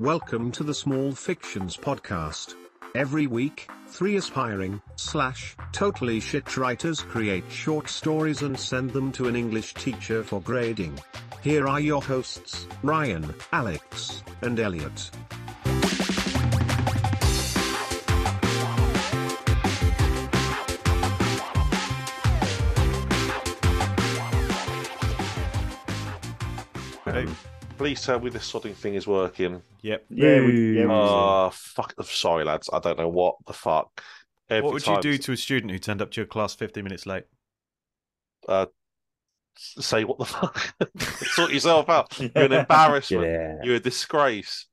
[0.00, 2.54] Welcome to the Small Fictions Podcast.
[2.94, 9.26] Every week, three aspiring, slash, totally shit writers create short stories and send them to
[9.26, 10.96] an English teacher for grading.
[11.42, 15.10] Here are your hosts, Ryan, Alex, and Elliot.
[27.78, 29.62] Please tell me this sodding thing is working.
[29.82, 30.04] Yep.
[30.10, 31.94] Yeah, we, yeah, we, Oh, fuck.
[32.04, 32.68] Sorry, lads.
[32.72, 34.02] I don't know what the fuck.
[34.50, 36.54] Every what would time- you do to a student who turned up to your class
[36.54, 37.24] 15 minutes late?
[38.48, 38.66] Uh,
[39.56, 40.74] say what the fuck?
[41.34, 42.18] sort yourself out.
[42.18, 43.24] You're an embarrassment.
[43.24, 43.56] yeah.
[43.62, 44.66] You're a disgrace.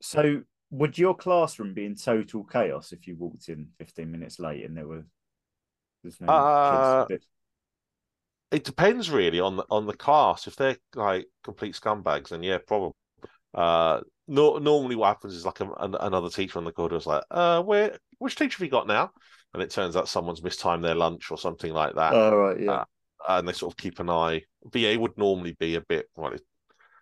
[0.00, 4.64] So, would your classroom be in total chaos if you walked in 15 minutes late
[4.64, 5.04] and there were
[6.02, 7.24] there's no Uh, kids?
[8.54, 10.46] It depends really on the on the class.
[10.46, 12.92] If they're like complete scumbags, then yeah, probably.
[13.52, 17.06] Uh, no, normally what happens is like a, an, another teacher on the corridor is
[17.06, 19.10] like, uh, where which teacher have you got now?
[19.52, 22.14] And it turns out someone's mistimed their lunch or something like that.
[22.14, 22.72] Oh, right, yeah.
[22.72, 22.84] uh,
[23.28, 24.42] and they sort of keep an eye.
[24.72, 26.06] It would normally be a bit.
[26.16, 26.42] Well, it,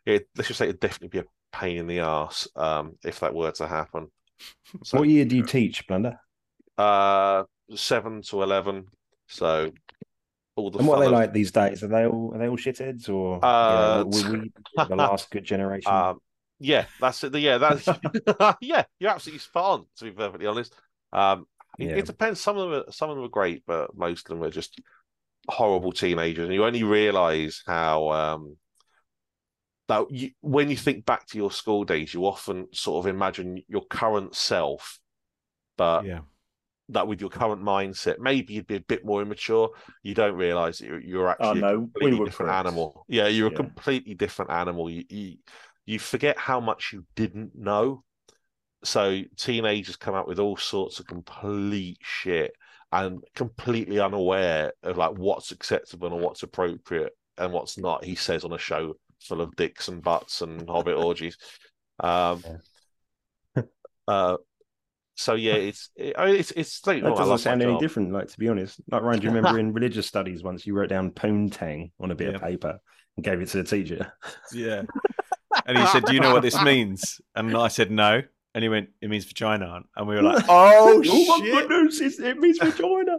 [0.05, 3.35] it, let's just say it'd definitely be a pain in the ass um, if that
[3.35, 4.09] were to happen.
[4.83, 6.19] So, What year do you teach, Blunder?
[6.77, 8.87] uh, seven to eleven.
[9.29, 9.71] So
[10.57, 11.83] all the And what are they of- like these days?
[11.83, 14.53] Are they all are they all shitheads or you Uh, know, were we
[14.89, 15.93] the last good generation?
[15.93, 16.19] Um,
[16.61, 17.35] yeah, that's it.
[17.35, 17.89] Yeah, that's
[18.61, 18.85] yeah.
[18.99, 19.87] You're absolutely spot on.
[19.99, 20.75] To be perfectly honest,
[21.13, 21.47] um,
[21.79, 21.97] it, Yeah.
[21.97, 22.41] it depends.
[22.41, 24.81] Some of them, are, some of them are great, but most of them are just
[25.49, 28.57] horrible teenagers, and you only realise how um,
[29.89, 33.63] that you, when you think back to your school days, you often sort of imagine
[33.67, 35.01] your current self,
[35.77, 36.21] but yeah.
[36.89, 39.71] That with your current mindset, maybe you'd be a bit more immature.
[40.03, 43.05] You don't realise that you're, you're actually a Oh, no, we completely were different animal.
[43.09, 44.91] Yeah, you're a completely different animal.
[44.91, 45.37] You, you
[45.87, 48.05] you forget how much you didn't know.
[48.85, 52.53] So teenagers come out with all sorts of complete shit
[52.93, 58.05] and completely unaware of like what's acceptable and what's appropriate and what's not.
[58.05, 61.37] He says on a show full of dicks and butts and hobbit orgies.
[62.01, 62.43] Um,
[64.09, 64.37] uh,
[65.15, 67.81] so yeah, it's it, it's it's like, that no, doesn't love sound any job.
[67.81, 68.13] different.
[68.13, 70.89] Like to be honest, like Ryan, do you remember in religious studies once you wrote
[70.89, 72.35] down poontang on a bit Yeah.
[72.37, 72.79] of paper
[73.17, 74.13] and gave it to the teacher?
[74.53, 74.83] Yeah.
[75.67, 77.21] And he said, Do you know what this means?
[77.35, 78.23] And I said, No.
[78.55, 79.81] And he went, It means vagina.
[79.97, 81.69] And we were like, Oh, oh my shit.
[81.69, 83.19] goodness, it means vagina.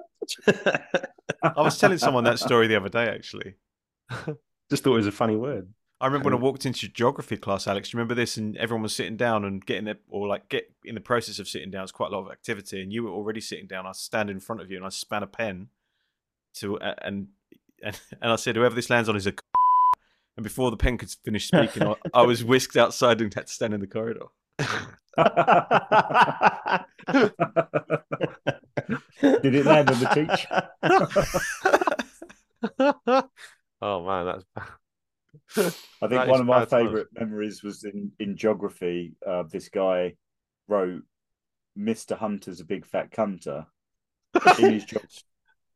[1.43, 3.55] I was telling someone that story the other day, actually.
[4.69, 5.69] Just thought it was a funny word.
[6.03, 7.89] I remember when I walked into geography class, Alex.
[7.89, 8.35] Do you remember this?
[8.35, 11.47] And everyone was sitting down and getting there, or like get in the process of
[11.47, 11.83] sitting down.
[11.83, 13.87] It's quite a lot of activity, and you were already sitting down.
[13.87, 15.69] I stand in front of you and I span a pen
[16.55, 17.29] to uh, and
[17.81, 19.33] and, and I said, "Whoever this lands on is a."
[20.35, 23.53] And before the pen could finish speaking, I, I was whisked outside and had to
[23.53, 24.25] stand in the corridor.
[29.41, 30.69] Did it land on the teacher?
[33.81, 34.43] oh man, that's
[35.57, 39.13] I think That one of my favourite memories was in, in geography.
[39.25, 40.13] Uh, this guy
[40.67, 41.03] wrote,
[41.77, 42.17] Mr.
[42.17, 43.65] Hunter's a big fat cunter
[44.59, 45.23] in his, geog-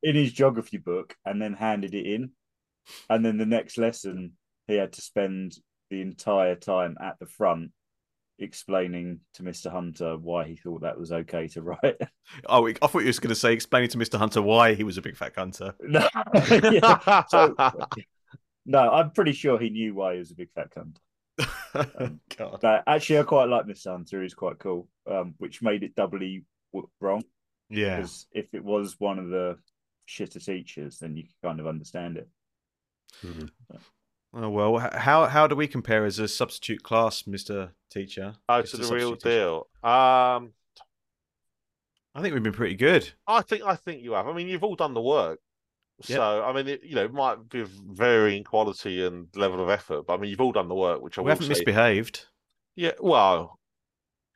[0.03, 2.31] in his geography book and then handed it in.
[3.09, 4.33] And then the next lesson,
[4.67, 5.57] he had to spend
[5.89, 7.71] the entire time at the front
[8.39, 9.71] explaining to Mr.
[9.71, 11.97] Hunter why he thought that was okay to write.
[12.45, 14.97] Oh, I thought you were going to say explaining to Mister Hunter why he was
[14.97, 15.73] a big fat cunter.
[15.79, 16.05] no,
[16.69, 17.23] yeah.
[17.29, 17.55] So-
[18.67, 20.97] no, I'm pretty sure he knew why he was a big fat cunt.
[22.00, 22.57] Um, God.
[22.59, 23.91] But actually, I quite like Mr.
[23.91, 24.23] Hunter.
[24.23, 26.44] He's quite cool, um, which made it doubly
[27.00, 27.23] wrong.
[27.69, 27.97] Yeah.
[27.97, 29.59] Because if it was one of the
[30.09, 32.28] shitter teachers, then you can kind of understand it.
[34.33, 38.34] Oh well, how how do we compare as a substitute class, Mister Teacher?
[38.49, 38.72] oh, Mr.
[38.72, 39.67] to the real deal.
[39.84, 40.53] Um,
[42.16, 43.09] I think we've been pretty good.
[43.28, 44.28] I think I think you have.
[44.28, 45.39] I mean, you've all done the work.
[46.06, 46.18] Yep.
[46.18, 50.06] So I mean, it, you know, it might be varying quality and level of effort,
[50.06, 51.50] but I mean, you've all done the work, which I we will haven't say.
[51.50, 52.26] misbehaved.
[52.76, 53.58] Yeah, well,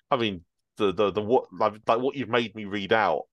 [0.10, 0.44] I mean,
[0.78, 3.24] the the the what like, like what you've made me read out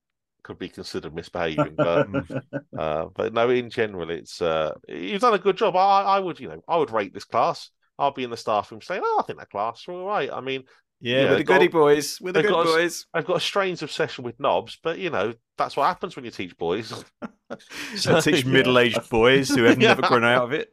[0.43, 2.09] could be considered misbehaving, but
[2.79, 5.75] uh, but no, in general, it's uh, you've done a good job.
[5.77, 7.71] I I would you know I would rate this class.
[7.99, 10.31] I'll be in the staff room saying, oh, I think that class are all right.
[10.33, 10.63] I mean,
[11.01, 12.19] Yeah, Yeah, we're the got- goody boys.
[12.21, 13.07] We're the they've good got boys.
[13.15, 16.31] I've got a strange obsession with knobs, but you know that's what happens when you
[16.31, 16.93] teach boys.
[17.51, 18.51] I teach yeah.
[18.51, 19.89] middle-aged boys who have Yeah.
[19.89, 20.73] never grown out of it.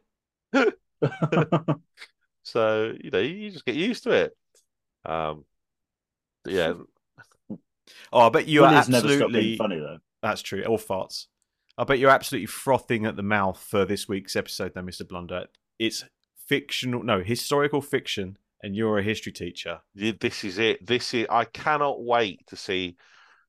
[2.42, 4.36] So you know you just get used to it.
[5.04, 5.44] Um,
[6.46, 6.74] yeah,
[8.12, 9.40] Oh, I bet you are Bullies never absolutely.
[9.40, 9.98] being funny though.
[10.22, 10.62] That's true.
[10.64, 11.26] All farts.
[11.76, 15.46] I bet you're absolutely frothing at the mouth for this week's episode, though, Mister Blunder.
[15.78, 16.04] It's
[16.46, 19.80] fictional, no, historical fiction and you're a history teacher.
[19.94, 20.86] You- This is it.
[20.86, 21.26] This is.
[21.28, 22.96] I cannot wait to see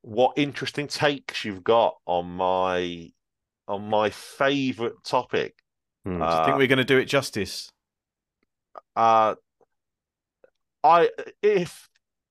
[0.01, 3.11] what interesting takes you've got on my
[3.67, 5.55] on my favorite topic.
[6.05, 6.13] Hmm.
[6.13, 7.69] Do you Uh, think we're going to do it justice?
[8.95, 9.35] Uh,
[10.83, 11.09] I
[11.41, 11.89] if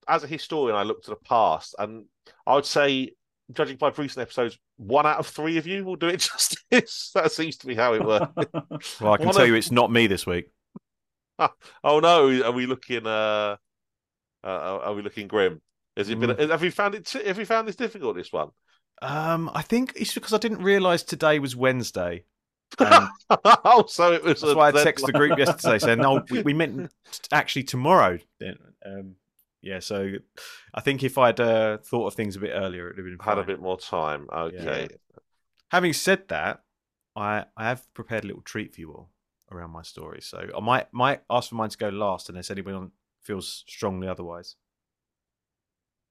[0.09, 2.05] as a historian, I look to the past, and
[2.47, 3.13] I would say,
[3.53, 7.11] judging by recent episodes, one out of three of you will do it justice.
[7.15, 8.33] that seems to be how it works.
[9.01, 10.51] Well, I can one tell of- you it's not me this week.
[11.85, 13.07] oh no, are we looking?
[13.07, 13.57] Uh,
[14.45, 15.61] uh, are we looking grim?
[15.97, 16.31] Has it been?
[16.51, 17.09] Have you found it?
[17.11, 18.17] Have you found this difficult?
[18.17, 18.51] This one?
[19.03, 22.25] Um, I think it's because I didn't realise today was Wednesday.
[23.29, 24.41] Oh, so it was.
[24.41, 24.95] that's why I deadline.
[24.95, 29.15] texted the group yesterday saying, "No, we, we meant t- actually tomorrow." Then, um,
[29.63, 29.81] yeah.
[29.81, 30.15] So
[30.75, 33.25] I think if I'd uh, thought of things a bit earlier, it would have been
[33.25, 34.29] Had a bit more time.
[34.33, 34.89] Okay.
[35.71, 36.63] Having said that,
[37.15, 39.11] I I have prepared a little treat for you all
[39.51, 40.21] around my story.
[40.21, 44.57] So I might might ask for mine to go last, unless anyone feels strongly otherwise.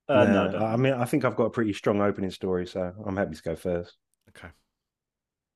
[0.08, 0.66] Uh, no, No.
[0.66, 3.42] I mean, I think I've got a pretty strong opening story, so I'm happy to
[3.42, 3.98] go first.
[4.30, 4.50] Okay.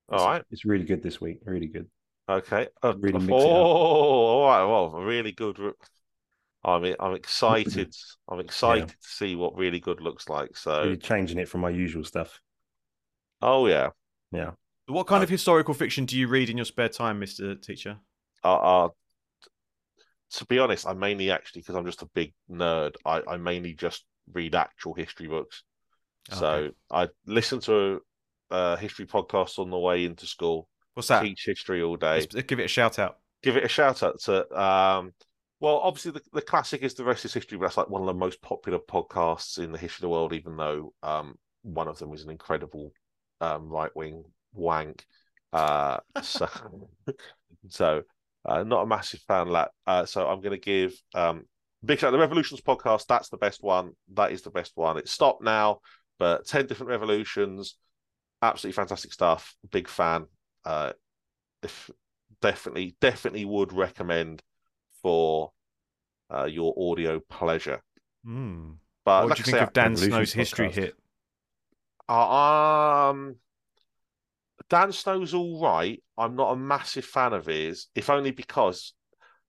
[0.10, 0.44] All right.
[0.50, 1.40] It's really good this week.
[1.46, 1.88] Really good.
[2.28, 2.68] Okay.
[2.84, 3.64] Uh, Really oh, mix it up.
[3.64, 4.64] all right.
[4.66, 5.60] Well, really good.
[6.64, 7.94] I'm I'm excited.
[8.30, 10.58] I'm excited to see what really good looks like.
[10.58, 12.40] So, Really changing it from my usual stuff.
[13.42, 13.90] oh yeah.
[14.32, 14.52] Yeah.
[14.88, 17.98] What kind of historical fiction do you read in your spare time, Mister Teacher?
[18.44, 18.56] Uh,
[18.86, 18.90] uh,
[20.32, 22.96] to be honest, I mainly actually because I'm just a big nerd.
[23.06, 25.64] I, I mainly just read actual history books.
[26.32, 28.02] So I listen to
[28.52, 30.68] a history podcast on the way into school.
[30.94, 31.24] What's that?
[31.24, 32.28] Teach history all day.
[32.34, 33.18] Let's give it a shout out.
[33.42, 35.14] give it a shout out to um
[35.60, 38.08] well obviously the, the classic is the rest is history but that's like one of
[38.08, 41.98] the most popular podcasts in the history of the world even though um one of
[42.00, 42.92] them is an incredible
[43.42, 44.24] um right-wing
[44.54, 45.06] wank
[45.54, 46.48] uh so
[47.70, 48.02] so
[48.46, 51.46] uh, not a massive fan of that uh so i'm going to give um
[51.84, 55.12] big shout the revolutions podcast that's the best one that is the best one it's
[55.12, 55.80] stopped now
[56.18, 57.76] but 10 different revolutions
[58.42, 60.26] absolutely fantastic stuff big fan
[60.66, 60.92] uh
[61.64, 61.90] if
[62.42, 64.42] definitely definitely would recommend
[65.02, 65.52] for
[66.34, 67.82] uh, your audio pleasure.
[68.24, 68.72] Hmm.
[69.06, 70.96] But what like do you think say, of Dan Snow's history hit?
[72.08, 73.36] uh, um,
[74.70, 76.02] Dan Snow's all right.
[76.18, 78.94] I'm not a massive fan of his, if only because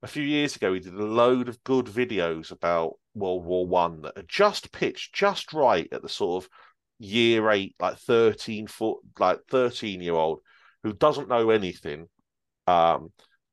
[0.02, 4.02] a few years ago he did a load of good videos about World War One
[4.02, 6.50] that are just pitched just right at the sort of
[6.98, 10.40] year eight, like 13 foot, like 13 year old
[10.82, 12.08] who doesn't know anything.
[12.66, 13.12] Um,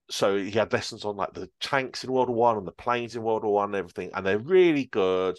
[0.10, 3.16] so he had lessons on like the tanks in World War One and the planes
[3.16, 5.38] in World War One and everything, and they're really good,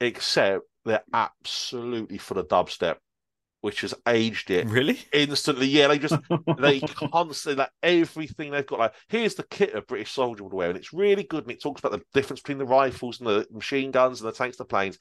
[0.00, 2.96] except they're absolutely full of dubstep,
[3.66, 4.98] which has aged it Really?
[5.12, 5.66] instantly.
[5.66, 6.18] Yeah, they just
[6.56, 8.78] they constantly like everything they've got.
[8.78, 11.42] Like here's the kit a British soldier would wear, and it's really good.
[11.42, 14.32] And it talks about the difference between the rifles and the machine guns and the
[14.32, 14.98] tanks, and the planes.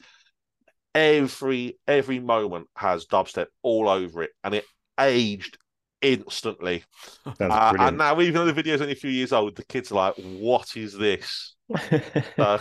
[0.95, 4.65] Every every moment has dubstep all over it, and it
[4.99, 5.57] aged
[6.01, 6.83] instantly.
[7.25, 9.95] Uh, and now, even though the video's only a few years old, the kids are
[9.95, 11.55] like, "What is this?"
[12.39, 12.59] Uh,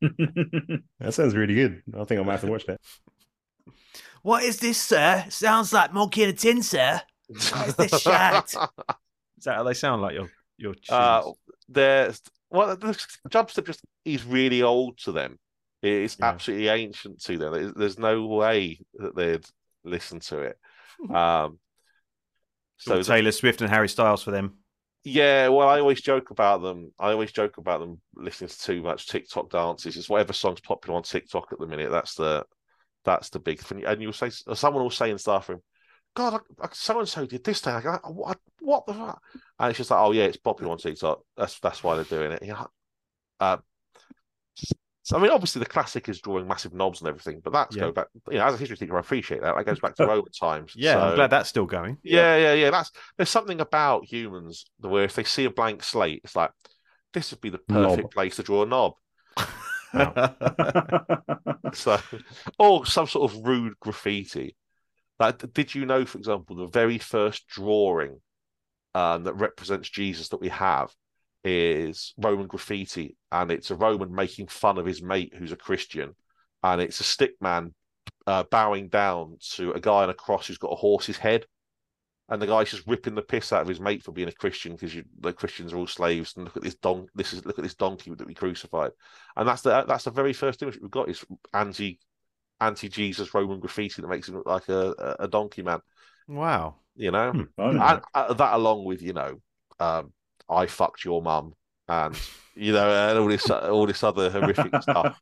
[0.00, 1.82] that sounds really good.
[1.98, 2.80] I think I might have to watch that.
[4.22, 5.24] What is this, sir?
[5.28, 7.00] Sounds like monkey in a tin, sir.
[7.28, 8.54] What is this shite?
[8.54, 11.40] Is that how they sound like your your Uh, students?
[11.68, 12.96] there's well, the
[13.28, 15.38] dubstep just is really old to them.
[15.82, 16.26] It's Yeah.
[16.30, 17.52] absolutely ancient to them.
[17.52, 19.44] There's, there's no way that they'd
[19.84, 20.58] listen to it.
[21.14, 21.58] Um,
[22.78, 24.58] so Sort of Taylor Swift and Harry Styles for them.
[25.04, 26.92] yeah, well, I always joke about them.
[26.98, 29.96] I always joke about them listening to too much TikTok dances.
[29.96, 31.90] It's whatever song's popular on TikTok at the minute.
[31.90, 32.44] That's the
[33.04, 33.84] that's the big thing.
[33.84, 35.60] And you'll say someone will say in staff room,
[36.14, 36.40] "God,
[36.72, 38.38] so and so did this thing." I go, "What?
[38.60, 39.22] What the?" Fuck?
[39.58, 41.20] And it's just like, "Oh yeah, it's popular on TikTok.
[41.36, 42.64] That's that's why they're doing it." Yeah.
[43.40, 43.58] Uh,
[45.02, 47.84] so I mean, obviously the classic is drawing massive knobs and everything, but that's Yeah.
[47.84, 48.08] go back.
[48.30, 49.56] You know, as a history teacher, I appreciate that.
[49.56, 50.74] That goes back to Roman times.
[50.76, 51.96] Yeah, I'm glad that's still going.
[52.02, 52.70] yeah, yeah, yeah.
[52.70, 56.50] That's there's something about humans where if they see a blank slate, it's like
[57.14, 58.10] this would be the perfect Knob.
[58.10, 58.92] place to draw a knob.
[61.74, 61.98] So,
[62.58, 64.56] or some sort of rude graffiti.
[65.18, 68.20] Like, did you know, for example, the very first drawing
[68.94, 70.90] um, that represents Jesus that we have
[71.44, 76.14] is Roman graffiti, and it's a Roman making fun of his mate who's a Christian,
[76.62, 77.74] and it's a stick man
[78.26, 81.46] uh, bowing down to a guy on a cross who's got a horse's head,
[82.30, 84.72] and the guy's just ripping the piss out of his mate for being a Christian
[84.76, 87.62] because the Christians are all slaves, and look at this don this is look at
[87.64, 88.90] this donkey that we crucified,
[89.36, 91.98] and that's the that's the very first image we've got is anti
[92.60, 95.80] anti Jesus Roman graffiti that makes him look like a, a, a donkey man,
[96.26, 96.74] wow.
[96.96, 97.42] you know, Hmm.
[97.58, 97.82] I don't know.
[97.86, 99.40] and uh, that along with you know,
[99.80, 100.12] um,
[100.50, 101.54] I fucked your mum
[101.88, 102.18] and
[102.56, 105.18] you know, and all this all this other horrific stuff.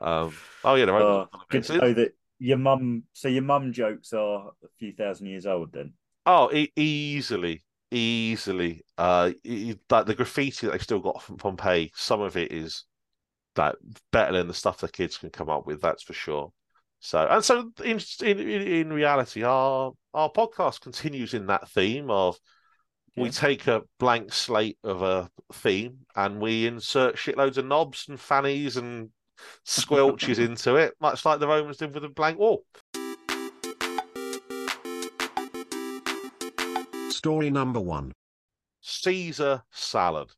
[0.00, 3.04] Um, oh yeah, they're over- good to know that your mum.
[3.12, 5.72] So your mum jokes are a few thousand years old.
[5.72, 5.92] Then
[6.26, 8.82] Oh, e- easily, easily.
[8.98, 12.84] Uh, y- like the graffiti that they've still got from Pompeii, some of it is
[13.54, 13.76] that
[14.12, 15.80] better than the stuff the kids can come up with.
[15.80, 16.52] That's for sure.
[17.00, 22.10] So, and so in in in in reality, our our podcast continues in that theme
[22.10, 22.38] of
[23.16, 28.20] we take a blank slate of a theme and we insert shitloads of knobs and
[28.20, 29.10] fannies and
[29.66, 32.64] squelches into it, much like the Romans did with a blank wall.
[37.26, 38.12] Story number one.
[38.82, 40.28] Caesar salad.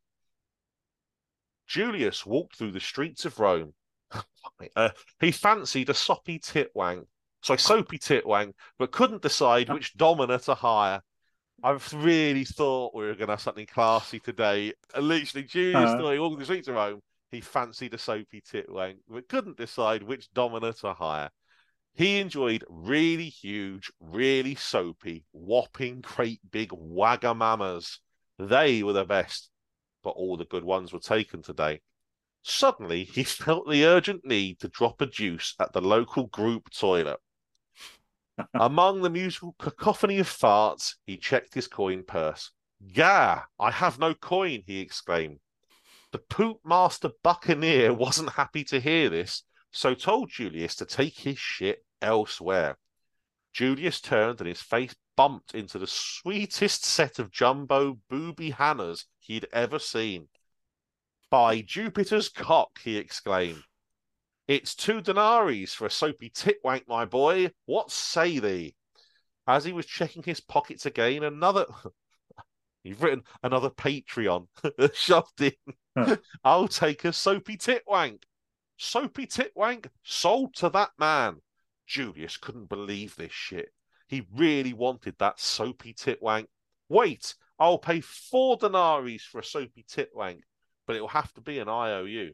[1.67, 3.75] Julius walked through the streets of Rome.
[4.75, 4.89] Uh,
[5.21, 7.05] he fancied a soppy titwang,
[7.43, 11.03] sorry, soapy titwang, but couldn't decide which domina to hire.
[11.63, 14.73] I really thought we were going to have something classy today.
[14.95, 16.11] And literally, Julius, Uh.
[16.11, 17.03] he walked through the streets of Rome.
[17.31, 21.29] He fancied a soapy titwang, but couldn't decide which domina to hire.
[21.95, 27.99] He enjoyed really huge, really soapy, whopping, great big wagamamas.
[28.39, 29.51] They were the best,
[30.03, 31.81] but all the good ones were taken today.
[32.43, 37.21] Suddenly, he felt the urgent need to drop a juice at the local group toilet.
[38.55, 42.53] Among the musical cacophony of farts, he checked his coin purse.
[42.95, 45.41] Gah, I have no coin, he exclaimed.
[46.13, 49.43] The poop master buccaneer wasn't happy to hear this,
[49.79, 52.77] so told Julius to take his shit elsewhere.
[53.53, 59.47] Julius turned and his face bumped into the sweetest set of jumbo booby hannahs he'd
[59.53, 60.31] ever seen.
[61.31, 63.63] By Jupiter's cock, he exclaimed.
[64.49, 67.53] It's two denaries for a soapy titwank, my boy.
[67.67, 68.75] What say thee?
[69.47, 71.67] As he was checking his pockets again, another.
[72.83, 74.49] You've written another Patreon
[74.95, 75.53] shoved in.
[75.97, 76.17] Huh.
[76.43, 78.25] I'll take a soapy titwank.
[78.81, 81.43] Soapy titwank sold to that man.
[81.85, 83.73] Julius couldn't believe this shit.
[84.07, 86.47] He really wanted that soapy titwank.
[86.89, 90.43] Wait, I'll pay four denaries for a soapy titwank,
[90.87, 92.33] but it'll have to be an IOU.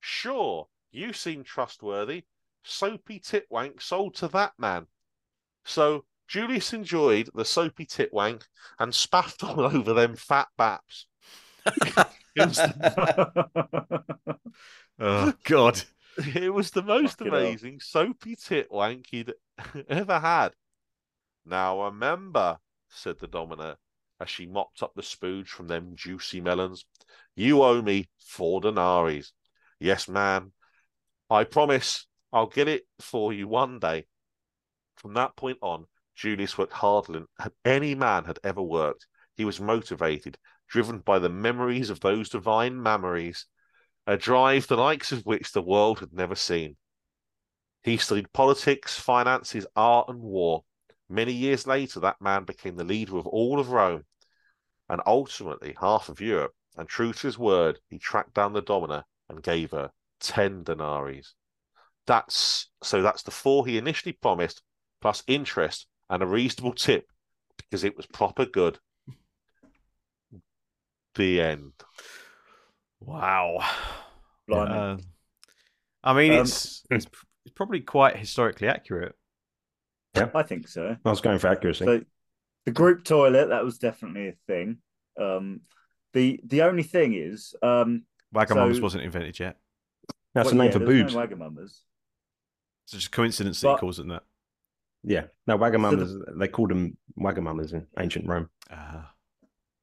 [0.00, 2.24] Sure, you seem trustworthy.
[2.62, 4.86] Soapy titwank sold to that man.
[5.64, 8.42] So Julius enjoyed the soapy titwank
[8.78, 11.06] and spaffed all over them fat baps.
[15.00, 15.82] Oh God.
[16.34, 19.32] it was the most Fucking amazing soapy titwank he'd
[19.88, 20.52] ever had.
[21.46, 22.58] Now remember,
[22.90, 23.76] said the domino
[24.20, 26.84] as she mopped up the spooge from them juicy melons,
[27.34, 29.32] you owe me four denaries.
[29.78, 30.52] Yes, ma'am.
[31.30, 34.06] I promise I'll get it for you one day.
[34.96, 37.26] From that point on, Julius worked harder than
[37.64, 39.06] any man had ever worked.
[39.36, 40.36] He was motivated,
[40.68, 43.46] driven by the memories of those divine memories,
[44.10, 46.76] a drive the likes of which the world had never seen.
[47.84, 50.64] He studied politics, finances, art, and war.
[51.08, 54.02] Many years later, that man became the leader of all of Rome
[54.88, 56.50] and ultimately half of Europe.
[56.76, 61.34] And true to his word, he tracked down the domina and gave her 10 denaries.
[62.08, 64.60] That's so that's the four he initially promised,
[65.00, 67.06] plus interest and a reasonable tip
[67.56, 68.80] because it was proper good.
[71.14, 71.74] The end.
[73.00, 73.58] Wow.
[74.48, 74.70] Blimey.
[74.70, 74.96] Uh,
[76.02, 77.06] I mean, Um, it's, it's
[77.44, 79.14] it's probably quite historically accurate.
[80.14, 80.96] Yeah, I think so.
[81.04, 81.84] I was going for accuracy.
[81.84, 82.00] So
[82.66, 84.78] the group toilet that was definitely a thing.
[85.20, 85.60] Um,
[86.12, 88.04] the the only thing is, um,
[88.34, 89.56] Wagamama's So- wasn't invented yet.
[90.34, 91.14] That's well, the name yeah, for boobs.
[91.14, 91.82] No Wagamamas.
[92.84, 94.22] It's just a coincidence that he calls it that.
[95.02, 95.24] yeah.
[95.46, 98.48] No, Wagamamas, they called them Wagamamas in ancient Rome.
[98.70, 99.12] Ah.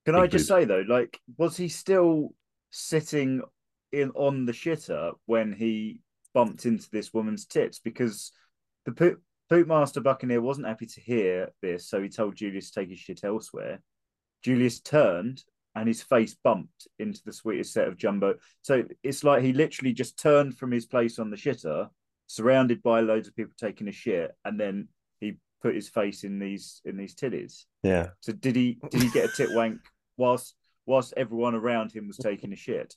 [0.05, 0.61] Can I just boobs.
[0.61, 2.33] say though, like, was he still
[2.69, 3.41] sitting
[3.91, 6.01] in on the shitter when he
[6.33, 7.79] bumped into this woman's tits?
[7.79, 8.31] Because
[8.85, 12.81] the poop, poop master Buccaneer wasn't happy to hear this, so he told Julius to
[12.81, 13.81] take his shit elsewhere.
[14.43, 15.43] Julius turned
[15.77, 18.35] and his face bumped into the sweetest set of jumbo.
[18.63, 21.89] So it's like he literally just turned from his place on the shitter,
[22.25, 24.87] surrounded by loads of people taking a shit, and then
[25.19, 27.65] he put his face in these in these titties.
[27.83, 28.07] Yeah.
[28.21, 29.79] So did he did he get a tit wank
[30.17, 30.55] whilst
[30.87, 32.95] whilst everyone around him was taking a shit?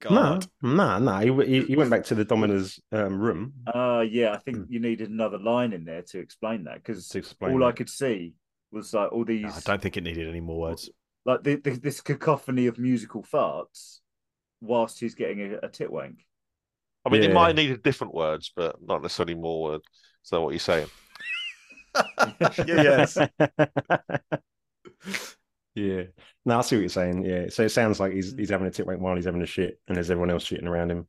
[0.00, 0.44] God.
[0.62, 1.42] No, no, no.
[1.42, 4.72] He, he, he went back to the dominor's um, room Uh yeah, I think Hmm.
[4.72, 7.52] you needed another line in there to explain that because to explain.
[7.52, 8.34] all I could see
[8.72, 10.90] was like all these No, I don't think it needed any more words.
[11.24, 14.00] like the, the, this cacophony of musical farts
[14.60, 16.24] whilst he's getting a, a tit wank.
[17.04, 19.84] I mean, it might have needed different words, but not necessarily more words.
[20.24, 20.86] Is that what you're saying?
[22.66, 23.18] yes.
[25.74, 26.02] Yeah.
[26.44, 27.24] No, I see what you're saying.
[27.24, 27.46] Yeah.
[27.48, 29.78] So it sounds like he's he's having a tit wank while he's having a shit,
[29.88, 31.08] and there's everyone else shitting around him.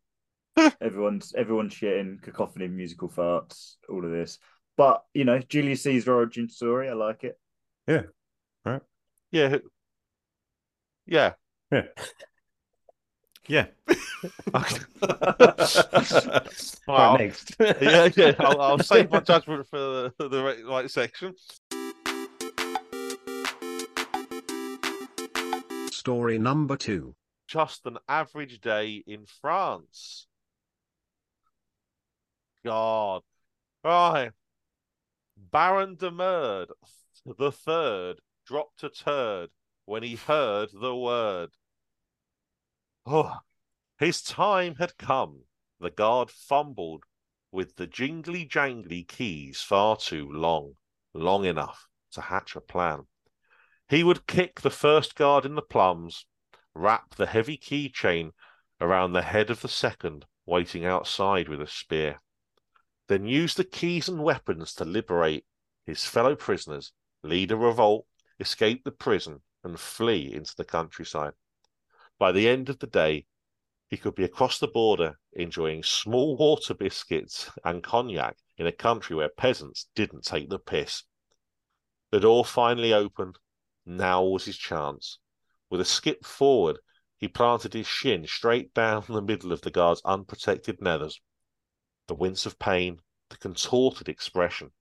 [0.81, 4.37] Everyone's everyone's shitting, cacophony, musical farts, all of this.
[4.77, 6.89] But you know, Julius Caesar origin story.
[6.89, 7.39] I like it.
[7.87, 8.03] Yeah.
[8.63, 8.81] Right.
[9.31, 9.57] Yeah.
[11.07, 11.33] Yeah.
[13.47, 13.65] Yeah.
[16.85, 17.55] Right, next.
[17.59, 18.33] yeah, yeah.
[18.39, 21.33] I'll, I'll save my judgment for the, the right, right section.
[26.03, 27.15] Story number two.
[27.47, 30.27] Just an average day in France.
[32.65, 33.21] God.
[33.85, 34.31] Right.
[35.37, 36.67] Baron de Merd
[37.25, 39.51] the third dropped a turd
[39.85, 41.51] when he heard the word.
[43.05, 43.37] Oh,
[43.97, 45.45] his time had come.
[45.79, 47.05] The guard fumbled
[47.49, 50.73] with the jingly jangly keys far too long,
[51.13, 53.07] long enough to hatch a plan.
[53.89, 56.25] He would kick the first guard in the plums,
[56.73, 58.31] wrap the heavy keychain
[58.81, 62.19] around the head of the second, waiting outside with a spear,
[63.07, 65.45] then use the keys and weapons to liberate
[65.85, 68.05] his fellow prisoners, lead a revolt,
[68.39, 71.33] escape the prison, and flee into the countryside.
[72.17, 73.25] By the end of the day,
[73.89, 79.15] he could be across the border enjoying small water biscuits and cognac in a country
[79.15, 81.03] where peasants didn't take the piss.
[82.11, 83.37] The door finally opened.
[83.85, 85.19] Now was his chance.
[85.69, 86.79] With a skip forward,
[87.17, 91.19] he planted his shin straight down the middle of the guard's unprotected nethers.
[92.07, 94.71] The wince of pain, the contorted expression,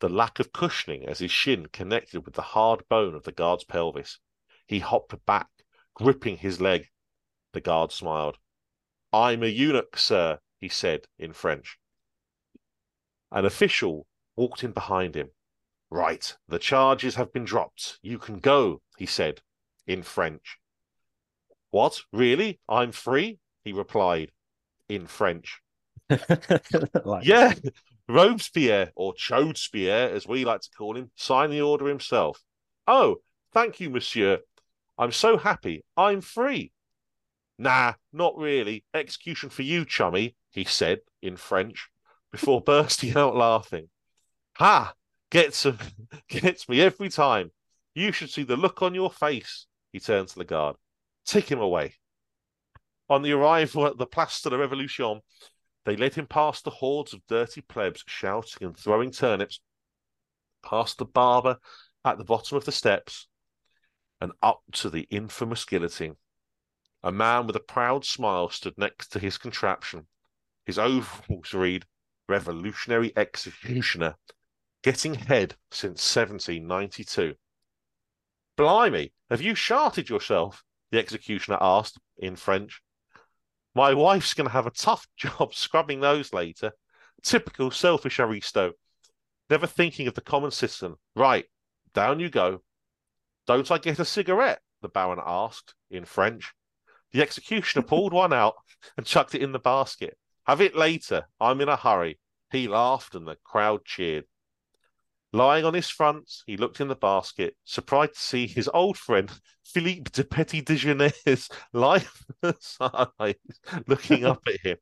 [0.00, 3.64] the lack of cushioning as his shin connected with the hard bone of the guard's
[3.64, 4.18] pelvis.
[4.66, 5.48] He hopped back,
[5.94, 6.88] gripping his leg.
[7.52, 8.38] The guard smiled.
[9.12, 11.78] I'm a eunuch, sir, he said in French.
[13.30, 15.30] An official walked in behind him.
[15.96, 17.98] Right, the charges have been dropped.
[18.02, 19.40] You can go, he said
[19.86, 20.58] in French.
[21.70, 22.60] What, really?
[22.68, 23.38] I'm free?
[23.64, 24.30] he replied
[24.90, 25.58] in French.
[26.10, 27.54] like, Yeah,
[28.10, 32.44] Robespierre, or Chodespierre, as we like to call him, signed the order himself.
[32.86, 33.22] Oh,
[33.54, 34.40] thank you, monsieur.
[34.98, 35.82] I'm so happy.
[35.96, 36.72] I'm free.
[37.58, 38.84] Nah, not really.
[38.92, 41.88] Execution for you, chummy, he said in French,
[42.30, 43.88] before bursting out laughing.
[44.56, 44.92] Ha!
[45.36, 45.66] Gets,
[46.30, 47.50] gets me every time.
[47.94, 50.76] You should see the look on your face, he turned to the guard.
[51.26, 51.96] Take him away.
[53.10, 55.20] On the arrival at the Place de la Revolution,
[55.84, 59.60] they led him past the hordes of dirty plebs shouting and throwing turnips,
[60.64, 61.58] past the barber
[62.02, 63.28] at the bottom of the steps,
[64.22, 66.16] and up to the infamous guillotine.
[67.02, 70.06] A man with a proud smile stood next to his contraption.
[70.64, 71.84] His overalls read
[72.26, 74.16] Revolutionary Executioner,
[74.86, 77.34] getting head since 1792.
[78.56, 80.62] Blimey, have you sharted yourself?
[80.92, 82.80] The executioner asked in French.
[83.74, 86.70] My wife's going to have a tough job scrubbing those later.
[87.24, 88.74] Typical selfish aristo.
[89.50, 90.94] Never thinking of the common citizen.
[91.16, 91.46] Right,
[91.92, 92.62] down you go.
[93.48, 94.60] Don't I get a cigarette?
[94.82, 96.52] The Baron asked in French.
[97.10, 98.54] The executioner pulled one out
[98.96, 100.16] and chucked it in the basket.
[100.46, 101.26] Have it later.
[101.40, 102.20] I'm in a hurry.
[102.52, 104.26] He laughed and the crowd cheered.
[105.36, 109.30] Lying on his front, he looked in the basket, surprised to see his old friend
[109.66, 113.34] Philippe de Petit Dejeuner's lifeless eyes
[113.86, 114.78] looking up at him.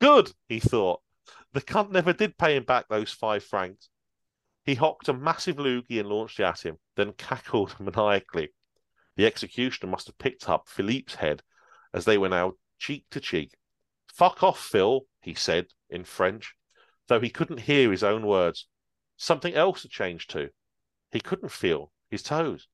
[0.00, 1.02] Good, he thought.
[1.52, 3.90] The cunt never did pay him back those five francs.
[4.64, 8.54] He hocked a massive loogie and launched it at him, then cackled maniacally.
[9.16, 11.42] The executioner must have picked up Philippe's head
[11.92, 13.52] as they were now cheek to cheek.
[14.06, 16.54] Fuck off, Phil, he said in French,
[17.08, 18.66] though he couldn't hear his own words.
[19.22, 20.48] Something else had changed too.
[21.12, 22.68] He couldn't feel his toes.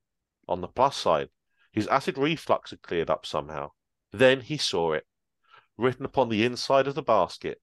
[0.47, 1.31] On the plus side,
[1.73, 3.73] his acid reflux had cleared up somehow.
[4.13, 5.09] Then he saw it,
[5.77, 7.61] written upon the inside of the basket,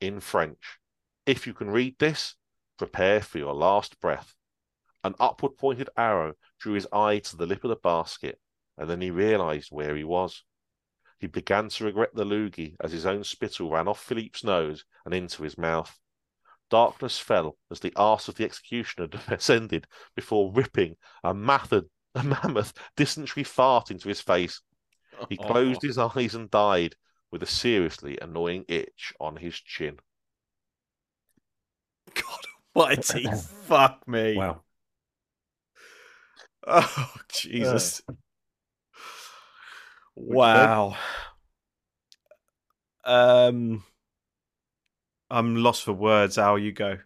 [0.00, 0.80] in French.
[1.24, 2.34] If you can read this,
[2.76, 4.34] prepare for your last breath.
[5.04, 8.40] An upward pointed arrow drew his eye to the lip of the basket,
[8.76, 10.42] and then he realized where he was.
[11.20, 15.14] He began to regret the loogie as his own spittle ran off Philippe's nose and
[15.14, 15.96] into his mouth.
[16.68, 22.72] Darkness fell as the arse of the executioner descended before ripping a, mathod, a mammoth
[22.96, 24.60] dysentery fart into his face.
[25.28, 26.94] He closed his eyes and died
[27.30, 29.98] with a seriously annoying itch on his chin.
[32.14, 32.40] God
[32.74, 33.26] almighty.
[33.64, 34.36] Fuck me.
[34.36, 34.62] Wow.
[36.66, 38.02] Oh, Jesus.
[40.14, 40.96] wow.
[43.04, 43.84] Um,
[45.30, 46.38] I'm lost for words.
[46.38, 46.98] Al, you go.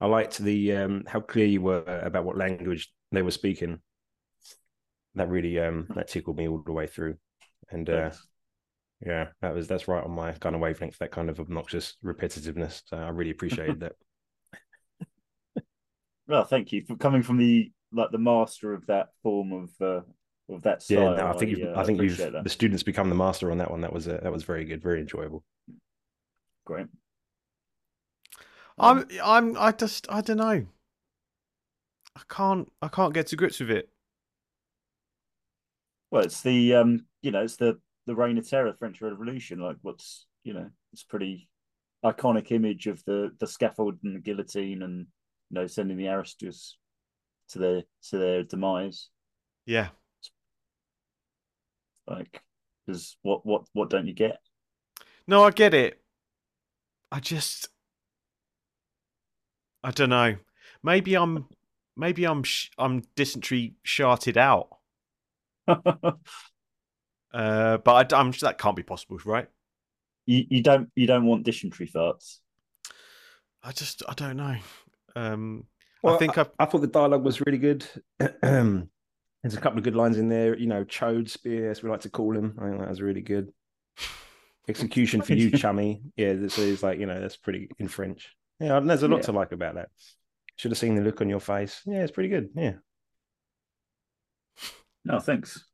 [0.00, 3.80] I liked the um, how clear you were about what language they were speaking.
[5.14, 7.16] that really um that tickled me all the way through,
[7.70, 8.26] and uh, Thanks.
[9.06, 10.98] yeah, that was that's right on my kind of wavelength.
[10.98, 12.82] That kind of obnoxious repetitiveness.
[12.86, 13.92] So I really appreciated that.
[16.28, 20.00] Well, thank you for coming from the like the master of that form of uh,
[20.48, 21.10] of that style.
[21.10, 22.44] Yeah, no, I think you've, uh, I think you've that.
[22.44, 23.80] the students become the master on that one.
[23.80, 25.44] That was uh, that was very good, very enjoyable.
[26.64, 26.86] Great.
[28.78, 30.66] I'm I'm I just I don't know.
[32.16, 33.88] I can't I can't get to grips with it.
[36.10, 39.60] Well, it's the um, you know, it's the the reign of terror, French Revolution.
[39.60, 41.48] Like, what's you know, it's pretty
[42.04, 45.06] iconic image of the the scaffold and the guillotine, and
[45.50, 46.76] you know, sending the aristos
[47.50, 49.08] to their to their demise.
[49.64, 49.88] Yeah.
[52.06, 52.42] Like,
[52.86, 54.38] because what what what don't you get?
[55.26, 56.02] No, I get it.
[57.10, 57.68] I just
[59.82, 60.36] I don't know.
[60.82, 61.46] Maybe I'm
[61.96, 64.68] maybe I'm sh- I'm dysentery sharted out.
[67.34, 69.48] Uh, but I, am that can't be possible, right?
[70.26, 72.38] you you don't you don't want dysentery farts.
[73.62, 74.56] I just I don't know.
[75.14, 75.64] Um,
[76.02, 77.86] Well, I think I, I thought the dialogue was really good.
[78.18, 80.56] There's a couple of good lines in there.
[80.56, 82.56] You know, Chodespierre, as we like to call him.
[82.60, 83.52] I think that was really good.
[84.68, 86.02] Execution for you, chummy.
[86.16, 88.34] Yeah, this is like you know that's pretty in French.
[88.60, 89.22] Yeah, and there's a lot Yeah.
[89.22, 89.90] to like about that.
[90.56, 91.82] Should have seen the look on your face.
[91.86, 92.50] Yeah, it's pretty good.
[92.54, 92.74] Yeah.
[95.04, 95.64] No, thanks.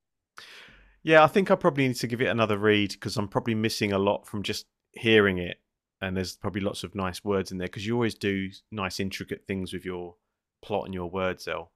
[1.02, 3.92] yeah, I think I probably need to give it another read because I'm probably missing
[3.92, 5.60] a lot from just hearing it.
[6.00, 9.44] And there's probably lots of nice words in there because you always do nice, intricate
[9.46, 10.14] things with your
[10.62, 11.72] plot and your words, El.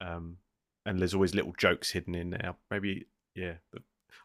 [0.00, 0.38] Um,
[0.86, 2.54] and there's always little jokes hidden in there.
[2.70, 3.54] Maybe, yeah.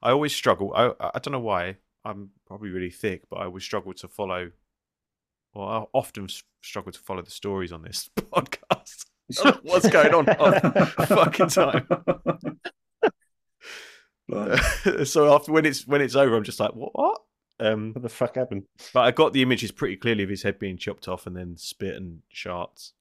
[0.01, 0.73] I always struggle.
[0.73, 1.77] I I don't know why.
[2.05, 4.51] I'm probably really thick, but I always struggle to follow.
[5.53, 6.27] Well, I often
[6.61, 9.05] struggle to follow the stories on this podcast.
[9.39, 11.87] I don't know What's going on half the fucking time?
[14.27, 15.05] Blimey.
[15.05, 16.91] so after when it's when it's over, I'm just like, what?
[16.93, 17.21] what?
[17.59, 18.63] Um, What the fuck happened?
[18.93, 21.55] but I got the images pretty clearly of his head being chopped off and then
[21.57, 22.91] spit and sharts.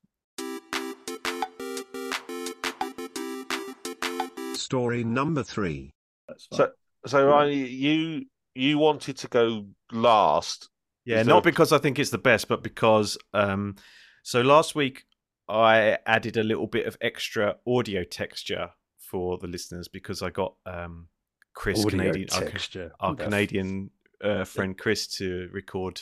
[4.54, 5.90] Story number three.
[6.28, 6.56] That's fine.
[6.58, 6.70] So,
[7.06, 10.68] so Ryan, you you wanted to go last.
[11.04, 13.76] Yeah, Is not a- because I think it's the best, but because um,
[14.22, 15.04] so last week
[15.48, 20.54] I added a little bit of extra audio texture for the listeners because I got
[20.64, 21.08] um,
[21.54, 22.92] Chris Audio Canadian our, texture.
[23.00, 23.90] our The Canadian
[24.22, 26.00] uh, friend Chris to record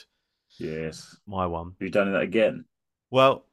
[0.59, 1.75] yes, my one.
[1.81, 2.67] You've you done that again?
[3.11, 3.47] Well,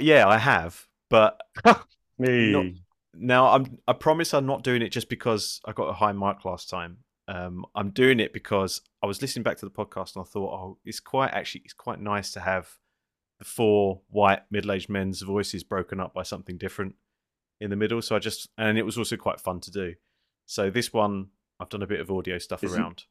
[0.00, 1.40] yeah, I have, but
[2.18, 2.52] Me.
[2.52, 2.66] Not-
[3.14, 6.44] now I'm I promise I'm not doing it just because I got a high mark
[6.44, 6.98] last time.
[7.28, 10.50] Um, I'm doing it because I was listening back to the podcast and I thought,
[10.50, 12.70] oh, it's quite actually it's quite nice to have
[13.38, 16.94] the four white middle-aged men's voices broken up by something different
[17.60, 18.00] in the middle.
[18.00, 19.94] So I just and it was also quite fun to do.
[20.46, 21.28] So this one
[21.60, 23.04] I've done a bit of audio stuff Isn't- around.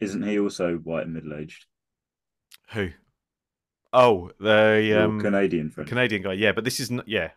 [0.00, 1.66] Isn't he also white and middle aged?
[2.72, 2.90] Who?
[3.92, 5.88] Oh, the um, Canadian friend.
[5.88, 6.34] Canadian guy.
[6.34, 7.08] Yeah, but this is not.
[7.08, 7.30] Yeah,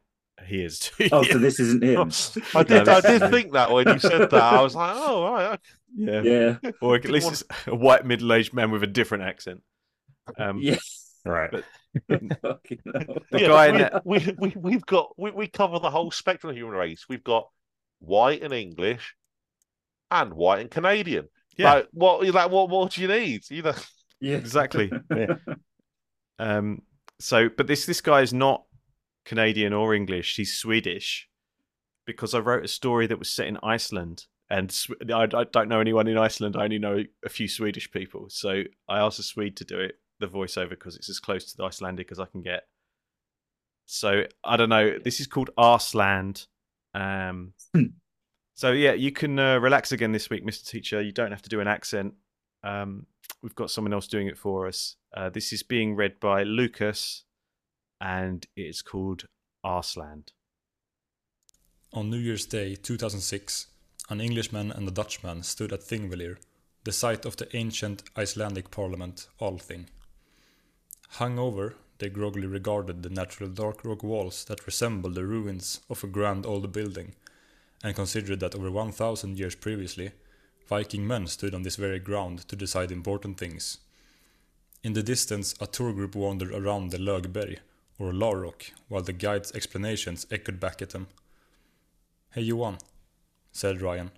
[0.46, 1.10] he is too.
[1.12, 1.34] Oh, yeah.
[1.34, 2.12] so this isn't him.
[2.56, 2.88] I did.
[2.88, 4.34] I did think that when you said that.
[4.34, 5.60] I was like, oh right.
[5.96, 6.22] yeah.
[6.22, 6.72] yeah.
[6.82, 9.62] or at least it's a white middle-aged man with a different accent.
[10.38, 11.16] Um, Yes.
[11.26, 11.52] Right.
[11.52, 11.64] but-
[12.08, 16.12] The Yeah, guy but in we, we, we we've got we, we cover the whole
[16.12, 17.06] spectrum of human race.
[17.10, 17.50] We've got
[18.00, 19.16] white and English,
[20.12, 21.30] and white and Canadian.
[21.58, 21.74] Yeah.
[21.74, 22.26] Like what?
[22.32, 23.42] Like what more do you need?
[23.50, 23.74] You know.
[24.22, 24.36] Yeah.
[24.38, 24.92] exactly.
[25.16, 25.36] Yeah.
[26.38, 26.84] Um,
[27.20, 28.64] so, but this this guy is not
[29.26, 30.28] Canadian or English.
[30.28, 31.28] She's Swedish
[32.06, 34.76] because I wrote a story that was set in Iceland, and
[35.14, 36.56] I, don't know anyone in Iceland.
[36.58, 38.26] I only know a few Swedish people.
[38.30, 41.58] So I asked a Swede to do it, the voiceover, because it's as close to
[41.58, 42.64] the Icelandic as I can get.
[43.86, 44.98] So I don't know.
[45.04, 46.48] This is called Arsland.
[46.94, 47.54] Um,
[48.56, 50.68] so yeah, you can uh, relax again this week, Mr.
[50.68, 51.02] Teacher.
[51.02, 52.14] You don't have to do an accent.
[52.64, 53.06] Um,
[53.42, 54.96] we've got someone else doing it for us.
[55.16, 57.24] Uh, this is being read by Lucas,
[58.02, 59.26] and it's called
[59.66, 60.30] Arsland.
[61.92, 63.68] On New Year's Day 2006,
[64.10, 66.38] an Englishman and a Dutchman stood at Thingvellir,
[66.84, 69.88] the site of the ancient Icelandic parliament, Althing.
[71.16, 76.08] Hungover, they groggily regarded the natural dark rock walls that resembled the ruins of a
[76.08, 77.16] grand old building,
[77.84, 80.12] and considered that over 1000 years previously,
[80.68, 83.80] Viking men stood on this very ground to decide important things.
[84.84, 87.58] In the distance, a tour group wandered around the Lögberg,
[88.00, 91.08] or Law Rock, while the guide's explanations echoed back at them.
[92.32, 92.78] Hey Johan,
[93.52, 94.12] said Ryan.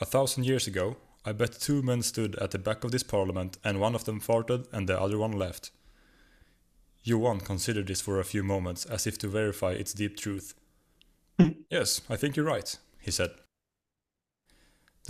[0.00, 3.58] A thousand years ago, I bet two men stood at the back of this parliament
[3.62, 5.70] and one of them farted and the other one left.
[7.02, 10.54] Johan considered this for a few moments as if to verify its deep truth.
[11.70, 13.30] Yes, I think you're right, he said.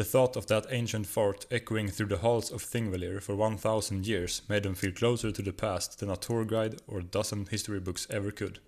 [0.01, 4.41] The thought of that ancient fort echoing through the halls of Thingvellir for 1,000 years
[4.49, 7.81] made them feel closer to the past than a tour guide or a dozen history
[7.81, 8.61] books ever could.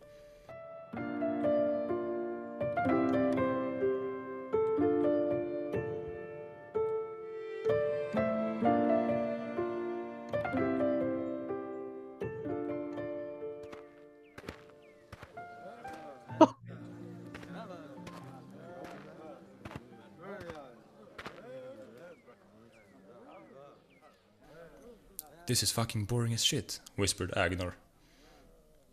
[25.52, 27.74] This is fucking boring as shit, whispered Agnar.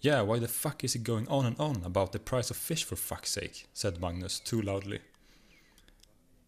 [0.02, 2.84] Yeah, why the fuck is he going on and on about the price of fish
[2.84, 3.68] for fuck's sake?
[3.74, 5.00] said Magnus too loudly.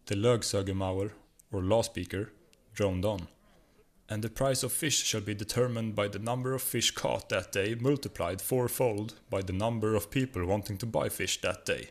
[0.04, 1.12] The Lögsögumaður,
[1.50, 2.30] or law speaker,
[2.74, 3.28] droned on.
[4.06, 7.50] And the price of fish shall be determined by the number of fish caught that
[7.50, 11.88] day multiplied fourfold by the number of people wanting to buy fish that day.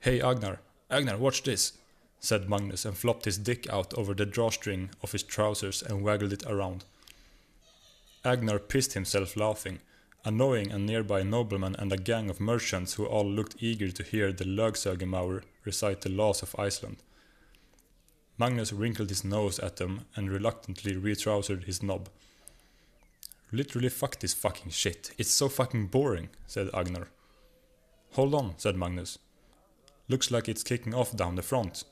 [0.00, 1.74] Hey Agnar, Agnar, watch this,
[2.24, 6.32] said Magnus and flopped his dick out over the drawstring of his trousers and waggled
[6.32, 6.84] it around.
[8.24, 9.80] Agnar pissed himself laughing,
[10.24, 14.32] annoying a nearby nobleman and a gang of merchants who all looked eager to hear
[14.32, 16.96] the Lögsögumaður recite the laws of Iceland.
[18.38, 22.08] Magnus wrinkled his nose at them and reluctantly retrousered his knob.
[23.52, 25.10] Literally fuck this fucking shit.
[25.18, 27.08] It's so fucking boring, said Agnar.
[28.12, 29.18] Hold on, said Magnus.
[30.08, 31.84] Looks like it's kicking off down the front.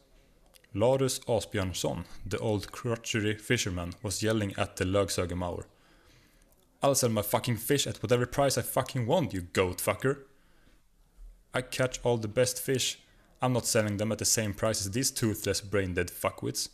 [0.74, 5.64] Larus Asbjörnsson, the old crotchery fisherman, was yelling at the Lögsögumaður.
[6.82, 10.24] I'll sell my fucking fish at whatever price I fucking want, you goat fucker.
[11.52, 12.98] I catch all the best fish.
[13.42, 16.70] I'm not selling them at the same price as these toothless, brain-dead fuckwits.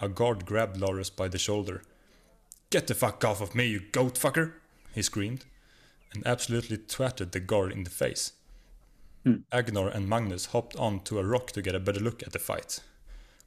[0.00, 1.82] A guard grabbed Larus by the shoulder.
[2.70, 4.54] Get the fuck off of me, you goat fucker!
[4.92, 5.44] he screamed,
[6.12, 8.32] and absolutely twatted the guard in the face.
[9.26, 9.42] Mm.
[9.52, 12.38] Agnar and Magnus hopped on to a rock to get a better look at the
[12.38, 12.80] fight.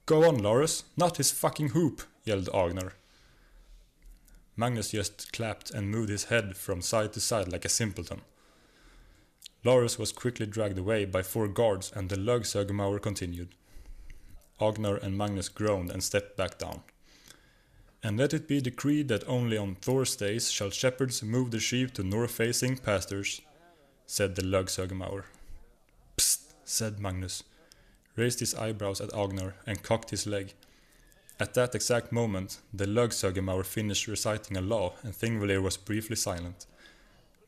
[0.05, 2.93] Go on, Larus, not his fucking hoop, yelled Agnar.
[4.55, 8.21] Magnus just clapped and moved his head from side to side like a simpleton.
[9.63, 13.55] Larus was quickly dragged away by four guards and the Lögsögumaður continued.
[14.62, 16.83] Agnar and Magnus groaned and stepped back down.
[18.03, 22.03] And let it be decreed that only on Thursdays shall shepherds move the sheep to
[22.03, 23.41] north-facing pastures,
[24.05, 24.43] said the.
[24.43, 25.23] Psst,
[26.65, 27.43] said Magnus,
[28.15, 30.54] raised his eyebrows at Agnar and cocked his leg.
[31.39, 36.65] At that exact moment, the Lögsögumaður finished reciting a law and Thingvellir was briefly silent.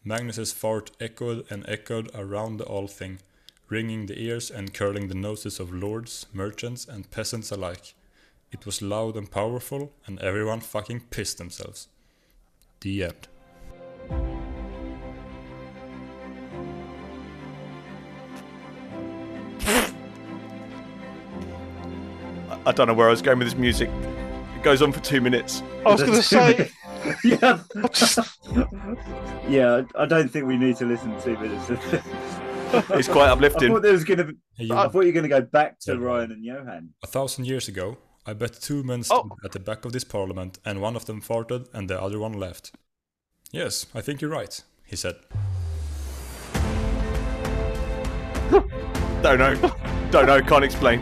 [0.04, 3.20] Magnus's fart echoed and echoed around the Althing,
[3.70, 7.94] ringing the ears and curling the noses of lords, merchants, and peasants alike.
[8.52, 11.88] It was loud and powerful, and everyone fucking pissed themselves.
[12.82, 14.45] The end.
[22.66, 23.90] I don't know where I was going with this music.
[24.56, 25.62] It goes on for two minutes.
[25.86, 26.72] I was going to say,
[27.24, 27.60] yeah.
[29.48, 31.70] yeah, I don't think we need to listen to two minutes.
[32.92, 33.30] It's quite uplifting.
[33.30, 33.70] I uplifting.
[33.74, 34.24] thought there was going to.
[34.26, 36.00] Be, Hey, you- I thought you were going to go back to Yeah.
[36.00, 36.90] Ryan and Johan.
[37.04, 39.04] A thousand years ago, I bet two men oh.
[39.04, 39.38] stood Oh.
[39.46, 42.34] at the back of this parliament, and one of them farted and the other one
[42.34, 42.72] left.
[43.52, 45.16] Yes, I think you're right, he said.
[49.22, 49.56] Don't know.
[50.12, 50.42] Don't know.
[50.42, 51.02] Can't explain.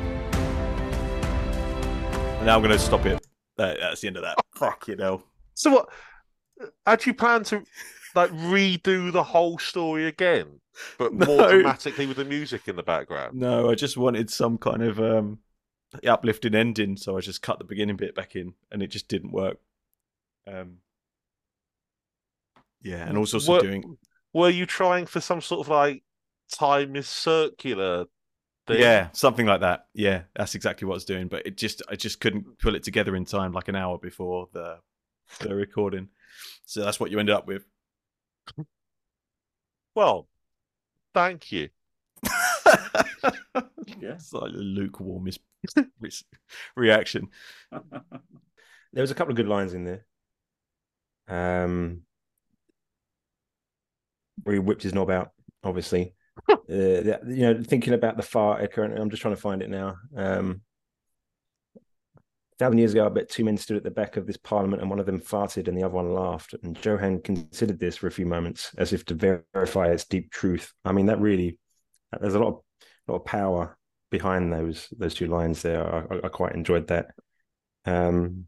[2.44, 3.26] And now I'm going to stop it.
[3.58, 4.36] Uh, that's the end of that.
[4.56, 5.24] Fuck you know.
[5.54, 5.90] so what?
[6.86, 7.64] Had you planned to
[8.16, 10.60] like redo the whole story again,
[10.98, 13.40] but more dramatically with the music in the background?
[13.40, 15.40] No, I just wanted some kind of um,
[16.06, 19.32] uplifting ending, so I just cut the beginning bit back in, and it just didn't
[19.32, 19.60] work.
[20.46, 20.80] Um,
[22.82, 23.98] yeah, and also Were- doing
[24.34, 26.04] Were you trying for some sort of like
[26.52, 28.08] time is circular?
[28.66, 28.80] Thing?
[28.80, 29.88] yeah something like that.
[29.94, 32.84] Yeah, that's exactly what I was doing, but it just I just couldn't pull it
[32.84, 34.78] together in time, like an hour before the
[35.40, 36.10] the recording.
[36.66, 37.64] So that's what you ended up with.
[39.96, 40.28] Well,
[41.14, 41.70] thank you.
[44.00, 44.14] Yeah.
[44.14, 45.40] It's like the lukewarmest
[46.76, 47.30] reaction.
[47.72, 50.06] There was a couple of good lines in there.
[51.28, 52.04] Um,
[54.44, 55.32] where he whipped his knob out,
[55.64, 56.14] obviously.
[56.50, 59.96] Uh, you know, thinking about the fart and I'm just trying to find it now.
[60.16, 60.62] Um,
[62.54, 64.82] a thousand years ago, I bet two men stood at the back of this parliament,
[64.82, 66.54] and one of them farted, and the other one laughed.
[66.62, 70.72] And Johan considered this for a few moments, as if to verify its deep truth.
[70.86, 71.58] I mean, that really,
[72.20, 72.60] there's a lot of,
[73.08, 73.78] lot of power
[74.12, 75.84] behind those those two lines there.
[75.84, 77.08] I, I, I quite enjoyed that.
[77.86, 78.46] Um,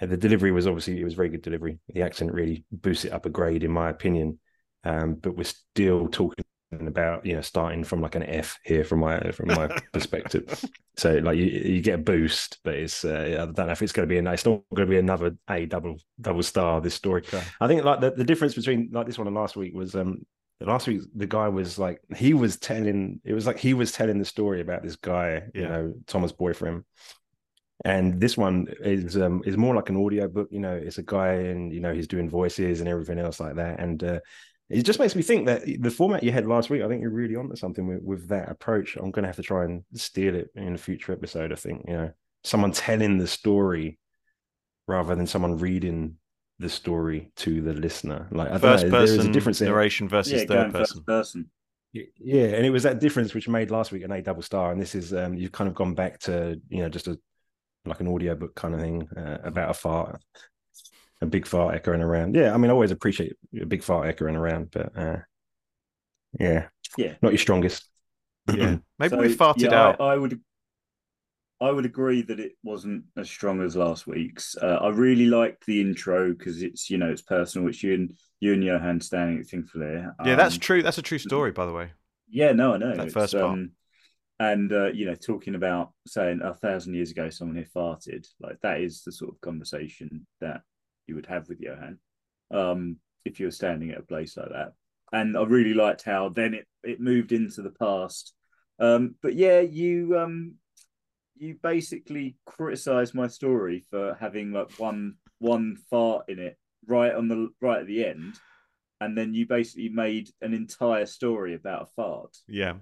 [0.00, 1.78] the delivery was obviously it was very good delivery.
[1.88, 4.38] The accent really boosts it up a grade, in my opinion.
[4.82, 9.00] Um, but we're still talking about you know starting from like an F here from
[9.00, 10.64] my from my perspective.
[10.96, 13.92] So like you, you get a boost, but it's uh, I don't know if it's
[13.92, 16.80] going to be a it's not going to be another A double double star.
[16.80, 17.42] This story, Okay.
[17.60, 20.24] I think like the, the difference between like this one and last week was um
[20.60, 24.18] last week the guy was like he was telling it was like he was telling
[24.18, 26.84] the story about this guy you know Thomas boyfriend.
[27.84, 30.74] And this one is um is more like an audio book, you know.
[30.74, 33.80] It's a guy and you know he's doing voices and everything else like that.
[33.80, 34.20] And uh,
[34.70, 37.10] it just makes me think that the format you had last week, I think you're
[37.10, 38.96] really onto something with, with that approach.
[38.96, 41.52] I'm going to have to try and steal it in a future episode.
[41.52, 42.10] I think you know,
[42.44, 43.98] someone telling the story
[44.86, 46.16] rather than someone reading
[46.60, 48.28] the story to the listener.
[48.30, 49.70] Like I don't First know, there is a difference there.
[49.70, 51.02] narration versus yeah, third person.
[51.02, 51.50] first person.
[51.92, 54.80] Yeah, and it was that difference which made last week an A double star, and
[54.80, 57.18] this is um you've kind of gone back to you know just a
[57.86, 60.22] like an audiobook kind of thing uh, about a fart,
[61.20, 62.34] a big fart echoing around.
[62.34, 65.16] Yeah, I mean I always appreciate a big fart echoing around, but uh
[66.38, 67.14] yeah, Yeah.
[67.22, 67.88] not your strongest.
[68.48, 70.00] Yeah, maybe So, we farted yeah, out.
[70.00, 70.40] I, I would,
[71.60, 74.56] I would agree that it wasn't as strong as last week's.
[74.56, 77.68] Uh, I really liked the intro because it's you know it's personal.
[77.68, 80.14] It's you and you and Johan standing at Thingvellir.
[80.22, 80.82] yeah, that's Um, true.
[80.82, 81.92] That's a true story, by the way.
[82.28, 82.92] Yeah, no, I know.
[82.96, 83.60] That It's, first part.
[83.60, 83.72] um,
[84.40, 88.60] and uh, you know, talking about saying a thousand years ago someone here farted, like
[88.62, 90.62] that is the sort of conversation that
[91.10, 91.98] you would have with Johan,
[92.50, 94.72] um, if you were standing at a place like that.
[95.12, 98.32] And I really liked how then it it moved into the past.
[98.78, 100.54] Um, but yeah, you um,
[101.36, 107.28] you basically criticized my story for having like one one fart in it right on
[107.28, 108.38] the right at the end
[109.00, 112.74] and then you basically made an entire story about a fart Yeah,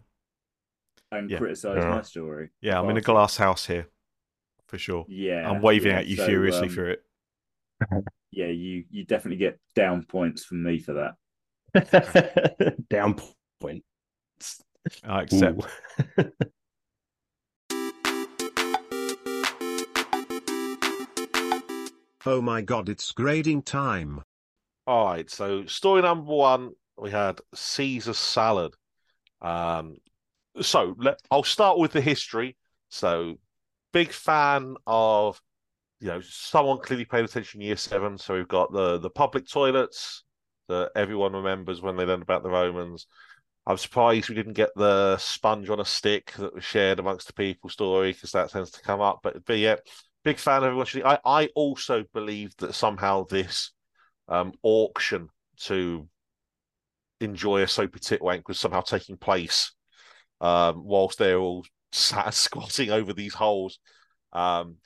[1.12, 1.38] and Yeah.
[1.38, 1.90] criticized Yeah.
[1.90, 2.50] my story.
[2.60, 2.80] yeah.
[2.80, 3.86] I'm in a glass house here,
[4.66, 5.06] for sure.
[5.08, 5.98] Yeah, I'm waving yeah.
[5.98, 7.04] at you So, furiously um, for it.
[8.38, 11.12] Yeah, you you definitely get down points from me for
[11.74, 12.76] that.
[12.88, 13.20] Down
[13.60, 13.82] point.
[15.02, 15.66] I accept.
[22.24, 24.20] Oh my god, it's grading time.
[24.86, 28.72] All right, so story number one, we had Caesar salad.
[29.42, 29.96] Um,
[30.60, 32.56] so let, I'll start with the history.
[32.88, 33.40] So,
[33.92, 35.40] big fan of,
[36.00, 38.18] you know, someone clearly paid attention in year seven.
[38.18, 40.24] So we've got the the public toilets
[40.68, 43.06] that everyone remembers when they learned about the Romans.
[43.66, 47.34] I'm surprised we didn't get the sponge on a stick that was shared amongst the
[47.34, 49.20] people story because that tends to come up.
[49.22, 49.76] But, but yeah,
[50.24, 50.86] big fan of everyone.
[51.04, 53.72] I I also believe that somehow this
[54.28, 55.28] um, auction
[55.62, 56.08] to
[57.20, 59.72] enjoy a soapy titwank was somehow taking place
[60.40, 63.78] um, whilst they're all sat squatting over these holes.
[64.32, 64.76] Um,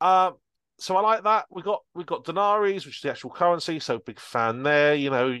[0.00, 0.32] uh,
[0.78, 1.46] so I like that.
[1.50, 3.80] We got we got denaries, which is the actual currency.
[3.80, 4.94] So big fan there.
[4.94, 5.38] You know,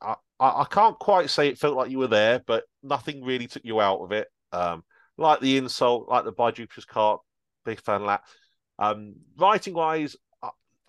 [0.00, 3.46] I, I I can't quite say it felt like you were there, but nothing really
[3.46, 4.28] took you out of it.
[4.52, 4.82] Um,
[5.16, 7.20] like the insult, like the by Jupiter's cart.
[7.64, 8.22] Big fan of that.
[8.78, 10.16] Um, writing wise,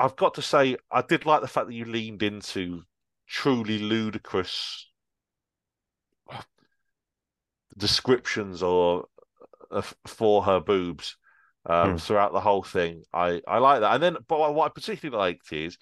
[0.02, 2.84] I've got to say, I did like the fact that you leaned into
[3.28, 4.90] truly ludicrous
[7.78, 9.06] descriptions or
[9.70, 11.18] uh, for her boobs
[11.66, 11.98] um, Hmm.
[11.98, 13.04] throughout the whole thing.
[13.14, 15.78] I I like that, and then but what I particularly liked is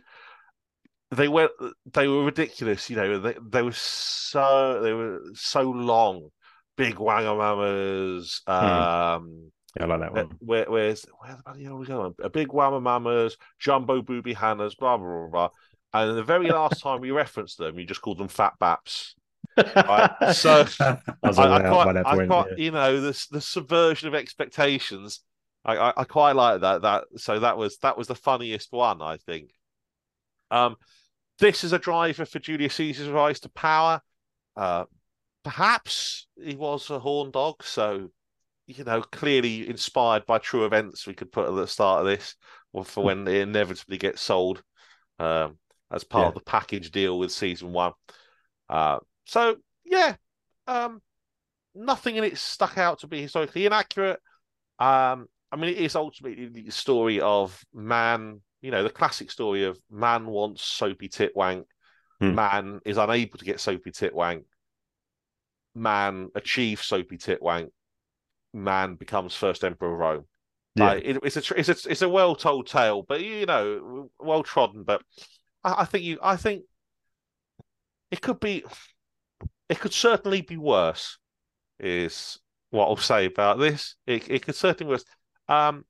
[1.12, 1.52] they went
[1.94, 2.90] they were ridiculous.
[2.90, 6.30] You know, they they were so they were so long,
[6.78, 8.48] big wangamamas.
[8.48, 10.30] Um, Yeah, I like that one.
[10.40, 12.14] where, where's where the bloody hell are we going?
[12.22, 15.50] A big whammer mamas, jumbo booby hannahs, blah blah blah blah.
[15.94, 19.14] And the very last time we referenced them, you just called them fat baps.
[19.58, 25.22] Right, so- I I, I quite, I quite, you know, the the subversion of expectations.
[25.66, 26.82] I, I, I quite like that.
[26.84, 29.52] That so that was that was the funniest one, I think.
[30.52, 30.76] Um,
[31.40, 34.02] this is a driver for Julius Caesar's rise to power.
[34.56, 34.86] Uh,
[35.44, 38.10] perhaps he was a horn dog, so
[38.68, 41.08] you know, clearly inspired by true events.
[41.08, 42.36] We could put at the start of this,
[42.86, 44.64] for when it inevitably gets sold,
[45.20, 45.58] um,
[45.92, 46.30] as part Yeah.
[46.30, 47.94] of the package deal with season one.
[48.70, 50.16] Uh, so yeah,
[50.68, 51.02] um,
[51.76, 54.20] nothing in it stuck out to be historically inaccurate.
[54.80, 59.64] Um, I mean, it is ultimately the story of man, you know, the classic story
[59.64, 61.66] of man wants soapy titwank,
[62.20, 62.36] Hmm.
[62.36, 64.44] man is unable to get soapy titwank,
[65.76, 67.70] man achieves soapy titwank,
[68.54, 70.26] man becomes first emperor of Rome.
[70.76, 70.86] Yeah.
[70.86, 74.44] Like, it, it's a it's a it's a well told tale, but you know, well
[74.44, 74.84] trodden.
[74.84, 75.02] But
[75.64, 76.64] I, I think you, I think
[78.12, 78.64] it could be,
[79.70, 81.18] it could certainly be worse.
[81.80, 82.40] Is
[82.72, 83.96] what I'll say about this.
[84.06, 85.06] It it could certainly be worse.
[85.50, 85.86] Um,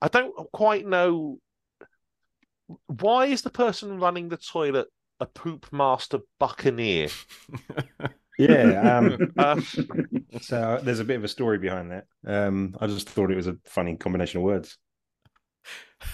[0.00, 1.38] I don't quite know
[2.86, 4.88] why is the person running the toilet
[5.20, 7.08] a poop master buccaneer.
[8.38, 8.98] Yeah.
[8.98, 9.60] Um, Uh,
[10.42, 12.04] so uh, there's a bit of a story behind that.
[12.26, 14.76] Um, I just thought it was a funny combination of words.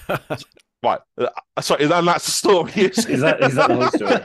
[0.82, 1.00] right.
[1.18, 1.28] Uh,
[1.60, 2.70] sorry, and that's the story.
[2.76, 4.20] Is, that is that the story?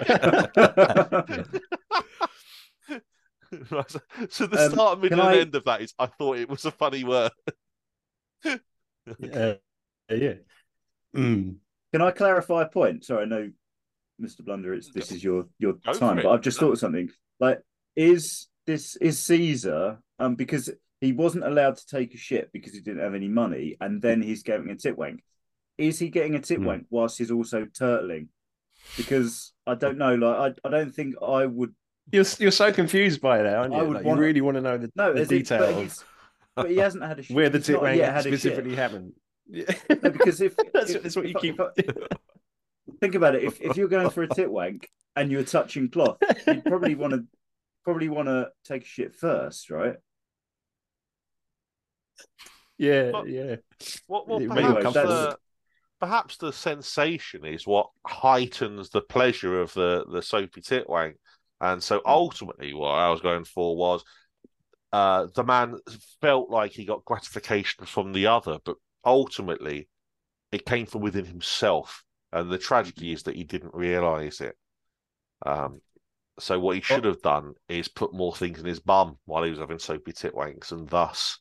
[3.72, 4.00] Right, so,
[4.30, 6.66] so the Um, start, middle, can and end of that is I thought it was
[6.66, 7.32] a funny word.
[8.46, 8.58] Uh,
[10.10, 10.34] yeah.
[11.16, 11.56] Mm.
[11.94, 13.06] Can I clarify a point?
[13.06, 13.50] Sorry, I know,
[14.22, 14.44] Mr.
[14.44, 17.10] Blunder, it's this is your your Go time, but I've just thought of something.
[17.40, 17.60] Like,
[17.96, 20.00] is this is Caesar?
[20.20, 20.70] Um, because
[21.00, 24.22] he wasn't allowed to take a ship because he didn't have any money, and then
[24.22, 25.20] he's getting a titwank.
[25.78, 28.28] Is he getting a titwank whilst he's also turtling?
[28.96, 30.16] Because I don't know.
[30.16, 31.74] Like, I, I don't think I would.
[32.12, 33.80] You're you're so confused by that, aren't you?
[33.80, 35.88] I would Like, want- You really want to know the, No, the is it- detail
[36.58, 37.36] but, of he's, but he hasn't had a shit.
[37.36, 39.14] where the tit yet wank had specifically happened.
[39.50, 39.72] Yeah.
[39.90, 41.60] No, because if that's, if- that's what you if I- keep.
[41.78, 41.96] if
[43.02, 43.44] think about it.
[43.44, 47.14] If if you're going for a tit wank and you're touching cloth, you'd probably want
[47.14, 47.26] to
[47.84, 49.96] probably want to take a shit first, right?
[52.78, 53.56] yeah, But- yeah.
[54.08, 55.38] What, what It really perhaps, comes the,
[56.00, 61.14] perhaps the sensation is what heightens the pleasure of the, the soapy titwang.
[61.62, 62.10] And so hmm.
[62.10, 64.04] ultimately, what I was going for was
[64.92, 65.76] uh, the man
[66.22, 68.76] felt like he got gratification from the other, but
[69.06, 69.88] ultimately
[70.52, 72.04] it came from within himself.
[72.32, 74.56] And the tragedy is that he didn't realize it.
[75.46, 75.82] Um,
[76.40, 79.50] so what he should have done is put more things in his bum while he
[79.50, 81.40] was having soapy titwanks, and thus,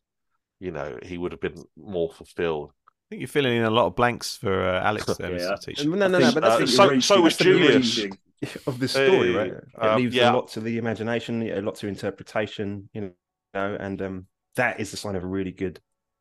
[0.61, 2.71] you know, he would have been more fulfilled.
[2.89, 5.39] I think you're filling in a lot of blanks for uh, Alex there, Yeah.
[5.53, 5.61] Mr.
[5.65, 5.89] Teacher.
[5.89, 6.19] No, no, no.
[6.21, 8.09] think- But uh, that's so- the, so was that's the beauty
[8.41, 8.67] Julius.
[8.67, 9.53] of the story, Hey, right?
[9.53, 10.33] It um, leaves yeah.
[10.33, 13.11] a lot to the imagination, a lot to interpretation, you know,
[13.55, 14.27] and um,
[14.57, 15.81] that is the sign of a really good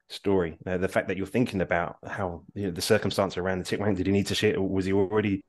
[0.10, 0.58] story.
[0.66, 3.80] Uh, the fact that you're thinking about how you know the circumstance around the tick
[3.80, 3.98] wank.
[3.98, 5.44] Did he need to shit, or was he already?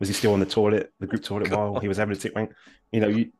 [0.00, 2.34] Was he still on the toilet, the group toilet, while he was having a tick
[2.34, 2.52] wank?
[2.92, 3.32] You know, you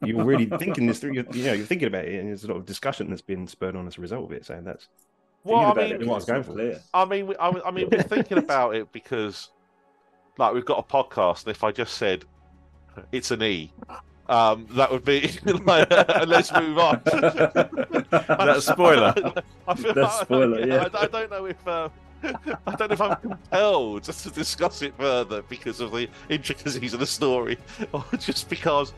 [0.00, 1.14] you're really thinking this through.
[1.14, 3.46] You're, you know, you're thinking about it, and there's a lot of discussion that's been
[3.46, 4.46] spurred on as a result of it.
[4.46, 4.88] So that's
[5.42, 6.80] Well, I mean, it, what I was going for.
[6.92, 9.50] I mean, I, I mean, we're thinking about it because,
[10.38, 12.24] like, we've got a podcast, and if I just said
[13.10, 13.72] it's an E,
[14.28, 15.90] um, that would be like,
[16.26, 17.00] let's move on.
[17.04, 19.14] that a spoiler?
[19.68, 20.88] I feel That's like- spoiler, yeah.
[20.94, 21.68] I, I don't know if.
[21.68, 21.90] Um,
[22.66, 26.94] I don't know if I'm compelled just to discuss it further because of the intricacies
[26.94, 27.58] of the story,
[27.92, 28.94] or just because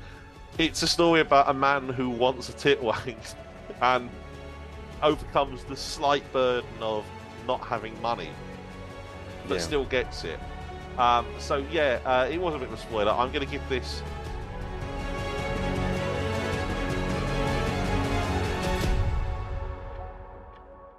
[0.58, 3.16] it's a story about a man who wants a tit wank
[3.82, 4.08] and
[5.02, 7.04] overcomes the slight burden of
[7.48, 8.30] not having money,
[9.48, 9.60] but Yeah.
[9.60, 10.38] still gets it.
[10.96, 13.10] Um, so yeah, uh, it was a bit of a spoiler.
[13.10, 14.02] I'm going to give this.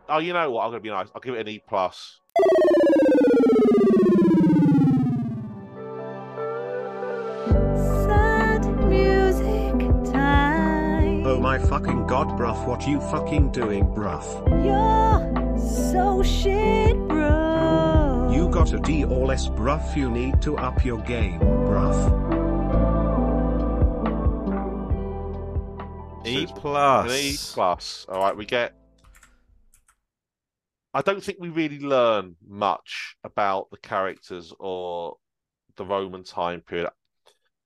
[0.09, 0.63] Oh, you know what?
[0.63, 1.07] I'm going to be nice.
[1.13, 2.21] I'll give it an E plus.
[8.05, 9.77] Sad music
[10.13, 11.27] time.
[11.27, 14.23] Oh my fucking god, bruv, what you fucking doing, bruv?
[14.63, 18.31] You're so shit, bro.
[18.33, 22.25] You got a D or less, bruv, you need to up your game, bruv.
[26.25, 27.11] E plus.
[27.11, 28.05] An E plus.
[28.07, 28.73] All right, we get.
[30.97, 35.15] I don't think we really learn much about the characters or
[35.75, 36.89] the Roman time period.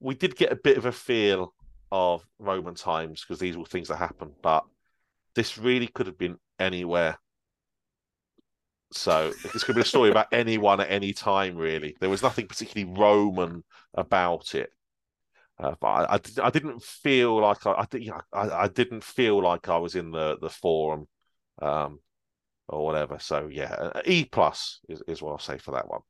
[0.00, 1.54] We did get a bit of a feel
[1.90, 4.64] of Roman times because these were things that happened, but
[5.34, 7.16] this really could have been anywhere.
[8.92, 11.96] So this could be a story about anyone at any time, really.
[12.00, 13.64] There was nothing particularly Roman
[13.94, 14.68] about it.
[15.58, 17.86] Uh, but I, I, I didn't feel like I, I,
[18.34, 21.06] I, I, didn't feel like I was in the the forum,
[21.62, 22.00] um,
[22.72, 23.18] or whatever.
[23.20, 26.00] So yeah, uh, E plus is, is what I'll say for that one.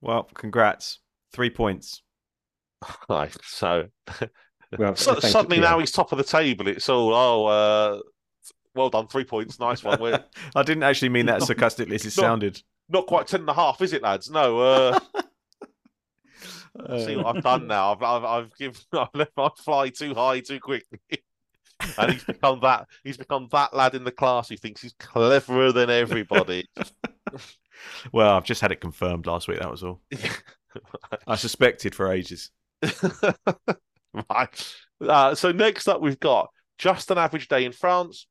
[0.00, 1.00] Well, congrats.
[1.32, 2.02] Three points.
[3.08, 3.36] Right.
[3.44, 3.86] So,
[4.76, 4.96] well.
[4.96, 5.70] so thank you, suddenly yeah.
[5.70, 6.66] now he's top of the table.
[6.66, 8.00] It's all oh, uh,
[8.74, 10.00] well done, three points, nice one.
[10.00, 10.24] We're
[10.56, 12.22] I didn't actually mean that as sarcastically as it No.
[12.22, 12.60] sounded.
[12.88, 14.30] not quite ten and a half, is it, lads?
[14.30, 14.58] No.
[14.58, 14.98] Uh,
[16.78, 17.92] Uh, see what I've done now.
[17.92, 21.00] I've I've, I've given I've let my fly too high too quickly.
[21.98, 25.72] And he's become that he's become that lad in the class who thinks he's cleverer
[25.72, 26.68] than everybody.
[28.12, 29.60] well, I've just had it confirmed last week.
[29.60, 30.00] That was all.
[31.26, 32.50] I suspected for ages.
[34.30, 34.74] right.
[35.00, 38.26] Uh, so next up, we've got just an average day in France.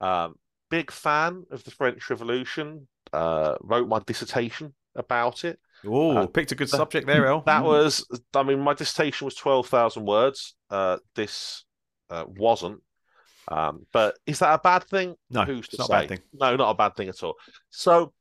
[0.00, 0.34] Um,
[0.70, 2.88] big fan of the French Revolution.
[3.12, 5.58] Uh, wrote my dissertation about it.
[5.86, 7.42] Oh, Uh, picked a good subject there, El.
[7.42, 10.54] That was, I mean, my dissertation was twelve thousand words.
[10.70, 11.64] Uh, this
[12.10, 12.80] uh, wasn't.
[13.48, 15.14] Um, but is that a bad thing?
[15.30, 16.08] No, Who's it's to not a bad say?
[16.16, 16.20] thing.
[16.34, 17.34] No, not a bad thing at all.
[17.70, 18.12] So,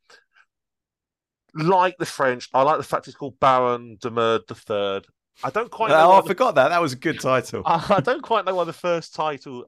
[1.54, 5.08] like the French, I like the fact it's called Baron de Merd the Third.
[5.44, 5.98] I don't quite know.
[6.00, 6.70] Oh, why I the- forgot that.
[6.70, 7.64] That was a good title.
[7.66, 9.66] I don't quite know why the first title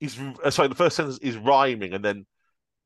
[0.00, 2.26] is uh, sorry, the first sentence is rhyming and then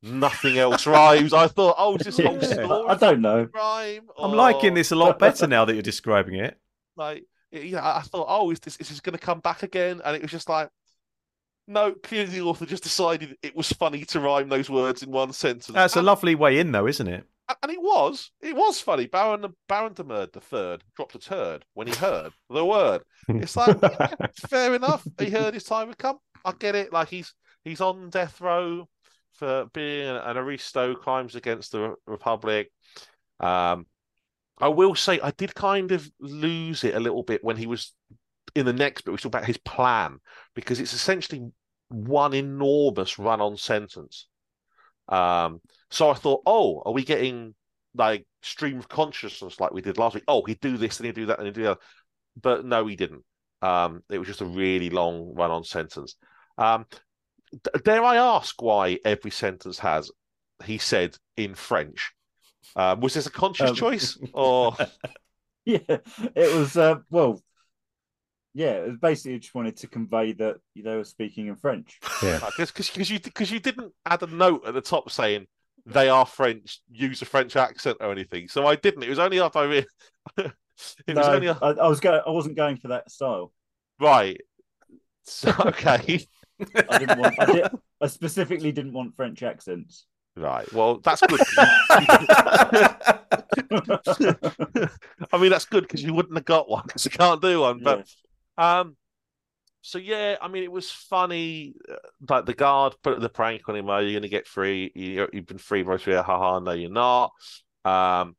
[0.01, 1.33] nothing else rhymes.
[1.33, 2.41] I thought, oh, is this whole Yeah.
[2.63, 3.47] story I don't know.
[3.53, 4.07] rhyme?
[4.17, 6.57] I'm liking this a lot better now that you're describing it.
[6.95, 10.01] Like, yeah, I I thought, oh, is this is this going to come back again?
[10.03, 10.69] And it was just like,
[11.69, 11.93] no.
[11.93, 15.67] Clearly, the author just decided it was funny to rhyme those words in one sentence.
[15.67, 17.25] That's a lovely way in, though, isn't it?
[17.63, 19.07] and it was, it was funny.
[19.07, 23.01] Baron Baron de Merd the third dropped a turd when he heard the word.
[23.27, 24.09] It's like, yeah,
[24.49, 25.05] fair enough.
[25.17, 26.17] He heard his time would come.
[26.45, 26.93] I get it.
[26.93, 28.87] Like he's he's on death row
[29.33, 32.71] for being an, an aristo, crimes against the Republic.
[33.39, 33.87] Um,
[34.59, 37.93] I will say I did kind of lose it a little bit when he was
[38.55, 39.11] in the next bit.
[39.11, 40.19] We talk about his plan
[40.53, 41.51] because it's essentially
[41.89, 44.27] one enormous run-on sentence.
[45.07, 47.55] Um, so I thought, oh, are we getting
[47.95, 50.23] like stream of consciousness like we did last week?
[50.27, 51.79] Oh, he'd do this and he'd do that and he'd do that.
[52.41, 53.23] But no, he didn't.
[53.61, 56.15] Um, it was just a really long run-on sentence.
[56.57, 56.85] Um,
[57.83, 60.11] dare I ask why every sentence has
[60.65, 62.11] he said in French?
[62.75, 64.75] Uh, was this a conscious Um, choice or
[65.65, 66.77] Yeah, it was.
[66.77, 67.41] Uh, well,
[68.53, 71.99] yeah, it was basically just wanted to convey that they were speaking in French.
[72.23, 72.39] Yeah.
[72.57, 75.47] because you because you didn't add a note at the top saying
[75.85, 78.47] they are French, use a French accent or anything.
[78.47, 79.03] So I didn't.
[79.03, 79.85] It was only after I re-
[80.37, 80.51] it
[81.07, 82.21] no, was only I, I was going.
[82.25, 83.51] I wasn't going for that style.
[83.99, 84.39] right.
[85.23, 86.25] So, okay,
[86.89, 87.35] I didn't want.
[87.39, 87.67] I, did,
[88.01, 90.07] I specifically didn't want French accents.
[90.35, 90.71] right.
[90.73, 91.39] Well, that's good.
[95.31, 97.81] I mean, that's good because you wouldn't have got one because you can't do one.
[97.83, 98.07] But
[98.59, 98.95] Um,
[99.81, 101.75] so yeah, I mean, it was funny.
[101.89, 101.95] uh,
[102.29, 103.89] Like the guard put the prank on him.
[103.89, 104.91] Oh, you're gonna get free.
[104.95, 107.31] You, you've been free most of Haha, no, you're not.
[107.85, 108.35] Um,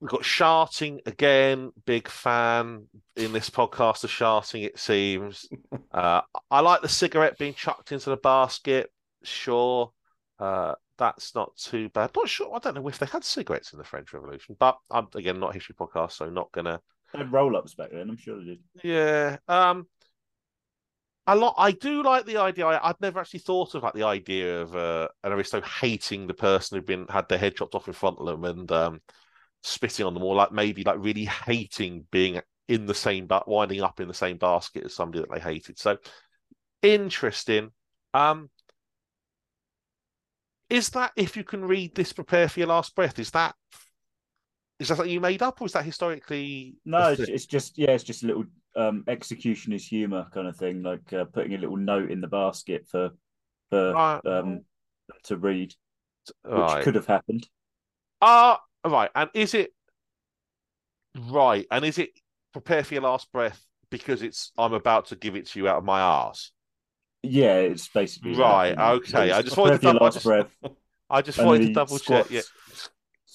[0.00, 1.70] we've got sharting again.
[1.86, 4.62] Big fan in this podcast of sharting.
[4.62, 5.48] It seems.
[5.92, 8.90] uh, I like the cigarette being chucked into the basket.
[9.24, 9.92] Sure.
[10.38, 12.10] Uh, that's not too bad.
[12.16, 12.54] Not sure.
[12.54, 15.50] I don't know if they had cigarettes in the French Revolution, but I'm again not
[15.50, 16.80] a history podcast, so not gonna
[17.14, 18.08] had roll ups back then.
[18.08, 18.58] I'm sure they did.
[18.82, 19.36] yeah.
[19.48, 19.86] Um
[21.26, 22.66] a lot I do like the idea.
[22.66, 26.34] I, I'd never actually thought of like the idea of uh, an aristo hating the
[26.34, 29.00] person who'd been had their head chopped off in front of them and um
[29.62, 33.80] spitting on them or like maybe like really hating being in the same but winding
[33.80, 35.78] up in the same basket as somebody that they hated.
[35.78, 35.98] So
[36.82, 37.70] interesting.
[38.14, 38.50] Um
[40.68, 43.54] is that if you can read this prepare for your last breath, is that
[44.82, 47.90] is that something you made up or is that historically No, it's, it's just yeah,
[47.92, 48.44] it's just a little
[48.76, 53.10] um, humor kind of thing, like uh, putting a little note in the basket for
[53.70, 54.20] for Right.
[54.26, 54.64] um,
[55.24, 55.74] to read,
[56.42, 56.82] which Right.
[56.84, 57.48] could have happened.
[58.20, 59.10] Ah, right.
[59.14, 59.72] And is it
[61.30, 61.66] right?
[61.70, 62.10] And is it
[62.52, 65.78] prepare for your last breath because it's I'm about to give it to you out
[65.78, 66.52] of my arse?
[67.22, 68.94] Yeah, it's basically Right, know.
[68.94, 70.74] okay, I just wanted to prepare for your double- I just- breath.
[71.10, 72.30] I just wanted to double check.
[72.30, 72.40] Yeah.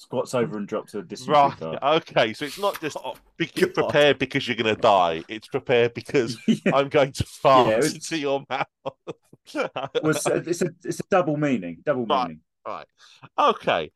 [0.08, 1.58] Squats- over and drops a dysentery Right.
[1.58, 1.78] card.
[1.82, 2.32] Okay.
[2.32, 3.74] So it's not just Oh, be God.
[3.74, 5.22] prepared because you're going to die.
[5.28, 8.66] It's prepared because Yeah, I'm going to fart it's- into your mouth.
[8.84, 11.78] well, it's, a, it's a it's a double meaning.
[11.84, 12.28] Double Right.
[12.28, 12.40] meaning.
[12.66, 12.86] Right.
[13.38, 13.90] Okay.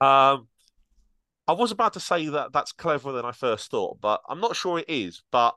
[0.00, 0.48] Um,
[1.46, 4.56] I was about to say that that's cleverer than I first thought, but I'm not
[4.56, 5.22] sure it is.
[5.32, 5.54] But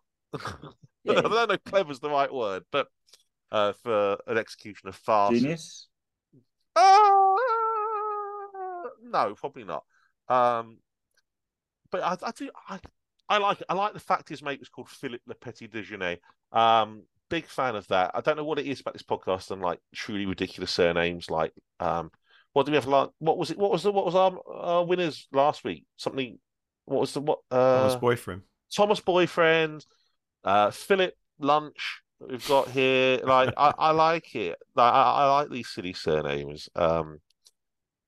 [1.04, 1.18] Yeah.
[1.18, 2.88] I don't know clever's the right word, but
[3.52, 5.34] uh, for an execution of farce.
[5.40, 5.88] Genius.
[6.76, 7.36] Uh,
[9.14, 9.84] no, probably not.
[10.28, 10.78] Um,
[11.92, 12.50] but I, I do.
[12.68, 12.80] I,
[13.30, 13.62] I like.
[13.62, 13.68] it.
[13.70, 16.18] I like the fact his mate was called Philip Le Petit Déjeuner.
[16.52, 18.12] Um, big fan of that.
[18.14, 21.30] I don't know what it is about this podcast and like truly ridiculous surnames.
[21.30, 22.12] Like, um,
[22.54, 22.86] what do we have?
[22.86, 23.58] What was it?
[23.58, 23.92] What was the?
[23.92, 25.86] What was our, our winners last week?
[25.98, 26.40] Something.
[26.86, 27.40] What was the what?
[27.50, 28.42] Uh, Thomas boyfriend.
[28.76, 29.86] Thomas boyfriend,
[30.44, 33.20] uh, Philip lunch we've got here.
[33.24, 34.58] Like I, I like it.
[34.76, 36.70] Like I, I like these silly surnames.
[36.76, 37.20] Um,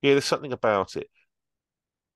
[0.05, 1.09] yeah, there's something about it.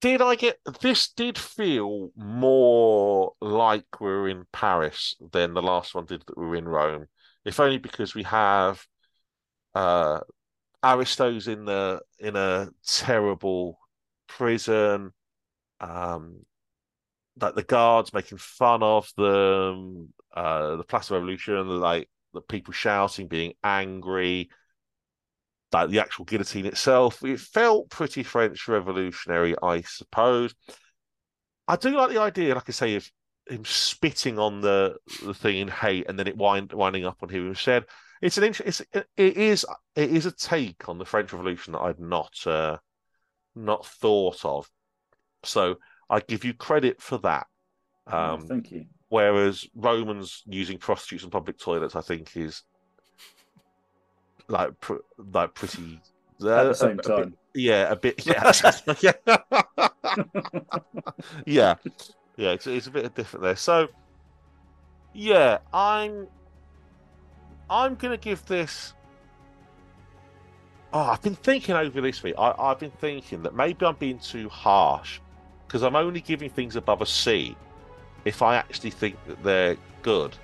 [0.02, 1.10] Did I get this?
[1.12, 6.56] Did feel more like we're in Paris than the last one did that we were
[6.56, 7.08] in Rome.
[7.46, 8.86] If only because we have
[9.76, 10.22] uh
[10.84, 13.80] Aristos in the in a terrible
[14.28, 15.12] prison.
[15.82, 16.46] Um,
[17.42, 23.28] like the guards making fun of them, uh, the Place Revolution, like the people shouting,
[23.28, 24.50] being angry,
[25.72, 27.24] like the actual guillotine itself.
[27.24, 30.54] It felt pretty French revolutionary, I suppose.
[31.68, 33.10] I do like the idea, like I say, of
[33.48, 37.30] him spitting on the the thing in hate and then it wind, winding up on
[37.30, 37.54] him.
[37.56, 37.86] said.
[38.22, 39.08] It's an int- it's it
[39.38, 39.66] is
[39.96, 42.78] it is a take on the French Revolution that I'd not uh,
[43.56, 44.70] not thought of.
[45.44, 45.76] So
[46.10, 47.48] I give you credit for that.
[48.08, 48.86] Oh, Um, thank you.
[49.08, 52.64] whereas Romans using prostitutes and public toilets, I think, is
[54.50, 54.96] like pr-
[55.34, 56.02] like pretty.
[56.42, 57.38] At uh, the a- same a bit- time.
[57.54, 58.26] yeah, a bit.
[58.26, 58.52] Yeah,
[59.02, 59.12] yeah,
[61.46, 61.76] yeah,
[62.38, 62.52] yeah.
[62.52, 63.56] It's, it's a bit different there.
[63.56, 63.88] So,
[65.14, 66.28] yeah, I'm.
[67.70, 68.94] I'm gonna give this.
[70.92, 72.34] Oh, I've been thinking over this week.
[72.38, 75.20] I, I've been thinking that maybe I'm being too harsh
[75.68, 77.56] because I'm only giving things above a C
[78.26, 80.36] if I actually think that they're good.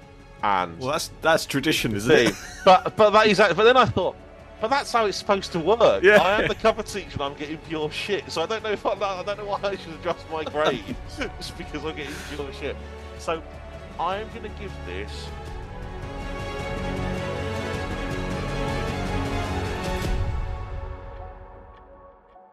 [0.45, 2.35] And Well, that's that's tradition, isn't it?
[2.63, 4.15] but but that is but then I thought,
[4.61, 6.03] but that's how it's supposed to work.
[6.03, 6.21] Yeah.
[6.21, 8.29] I am the cover teacher and I'm getting pure shit.
[8.31, 10.83] So I don't know if I, I don't know why I should adjust my grade
[11.17, 12.75] just because I'm getting pure shit.
[13.17, 13.41] So
[13.99, 15.27] I am going to give this.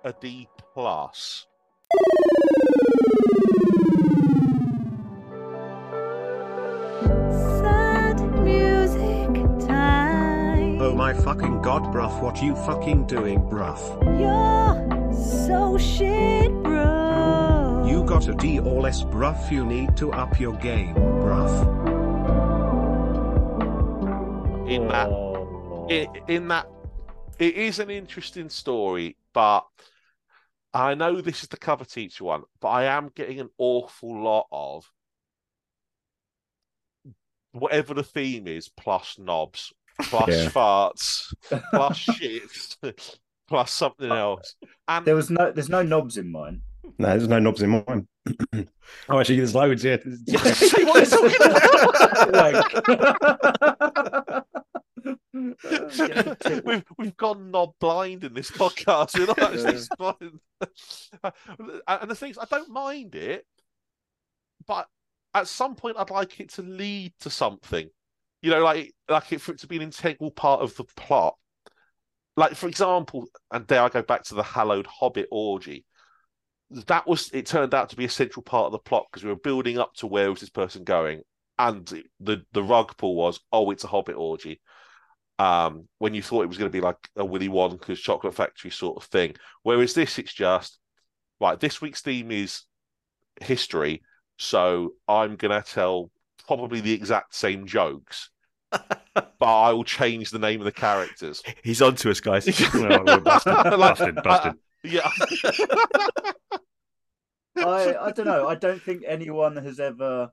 [0.05, 1.47] A D plus.
[11.03, 13.81] My fucking god, bruv, what you fucking doing, bruv?
[14.21, 17.85] You're so shit, bro.
[17.89, 21.51] You got a D or less, bruv, you need to up your game, bruv.
[24.71, 25.89] In that Oh.
[25.91, 26.69] i in that
[27.41, 29.67] it is an interesting story, but
[30.73, 34.47] I know this is the cover teacher one, but I am getting an awful lot
[34.53, 34.89] of
[37.51, 40.49] whatever the theme is, plus knobs, plus Yeah.
[40.51, 41.35] farts,
[41.71, 42.43] plus shit,
[43.49, 44.55] plus something else.
[44.89, 46.63] And There was no, there's no knobs in mine.
[46.99, 48.07] No, there's no knobs in mine.
[49.09, 50.01] oh, actually, there's loads here.
[50.27, 51.37] See what I'm talking
[52.29, 54.45] about?
[55.35, 59.19] Like- we've we've gone knob blind in this podcast.
[59.19, 60.41] We're not actually spotting.
[61.89, 63.47] and the thing is, I don't mind it,
[64.67, 64.87] but
[65.35, 67.89] at some point, I'd like it to lead to something.
[68.43, 71.37] You know, like like it for it to be an integral part of the plot.
[72.37, 75.85] Like, for example, and there I go back to the hallowed Hobbit orgy.
[76.87, 79.31] That was it turned out to be a central part of the plot because we
[79.31, 81.23] were building up to where was this person going,
[81.59, 81.87] and
[82.21, 84.61] the the rug pull was oh it's a Hobbit orgy
[85.43, 88.71] um, when you thought it was going to be like a Willy Wonka's Chocolate Factory
[88.71, 89.35] sort of thing.
[89.63, 90.79] Whereas this, it's just
[91.41, 91.59] right.
[91.59, 92.63] This week's theme is
[93.41, 94.03] history,
[94.39, 96.11] so I'm going to tell
[96.47, 98.31] probably the exact same jokes,
[99.15, 101.43] but I will change the name of the characters.
[101.63, 102.47] He's on to us, guys.
[102.75, 104.53] Well, we're busted, Like, busted, busted.
[104.53, 104.55] uh,
[104.85, 105.11] yeah.
[107.57, 108.49] I, I don't know.
[108.49, 110.33] I don't think anyone has ever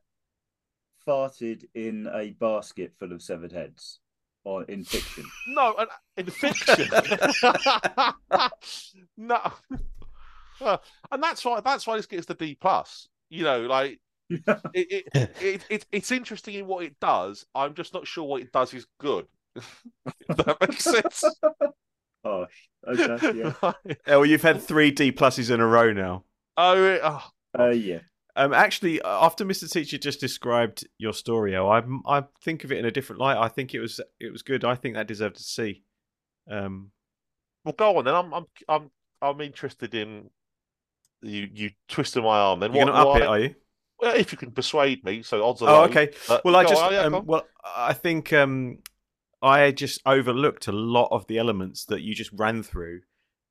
[1.07, 3.99] farted in a basket full of severed heads
[4.45, 5.25] or in fiction.
[5.49, 6.87] No, and- in fiction.
[9.17, 9.41] no,
[10.61, 10.77] Uh,
[11.11, 13.07] and that's why that's why this gets the D plus.
[13.29, 13.99] You know, like
[14.73, 17.45] it, it, it, it it's interesting in what it does.
[17.55, 19.25] I'm just not sure what it does is good.
[19.55, 21.23] if that makes sense.
[22.25, 22.47] Oh,
[22.85, 23.53] okay, yeah.
[23.63, 23.73] Oh,
[24.05, 26.25] well, you've had three D pluses in a row now.
[26.57, 27.99] oh, oh, Uh, yeah.
[28.35, 29.71] Um, actually, after Mr.
[29.71, 33.37] Teacher just described your story, oh, I I think of it in a different light.
[33.37, 34.65] I think it was it was good.
[34.65, 35.81] I think that deserved a C.
[36.51, 36.91] Um,
[37.63, 38.15] well, go on then.
[38.15, 40.29] I'm I'm I'm I'm interested in
[41.21, 42.59] you you twisting my arm.
[42.59, 42.91] Then you're what?
[42.91, 43.55] gonna up what- it, are you?
[44.01, 46.11] Well, if you can persuade me, so odds are Oh, low, okay.
[46.43, 48.79] Well, I just on, yeah, um, well, I think um,
[49.41, 53.01] I just overlooked a lot of the elements that you just ran through,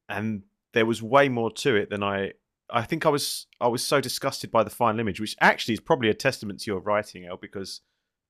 [0.08, 0.42] and
[0.74, 2.32] there was way more to it than I.
[2.70, 5.80] I think I was I was so disgusted by the final image, which actually is
[5.80, 7.80] probably a testament to your writing, El, because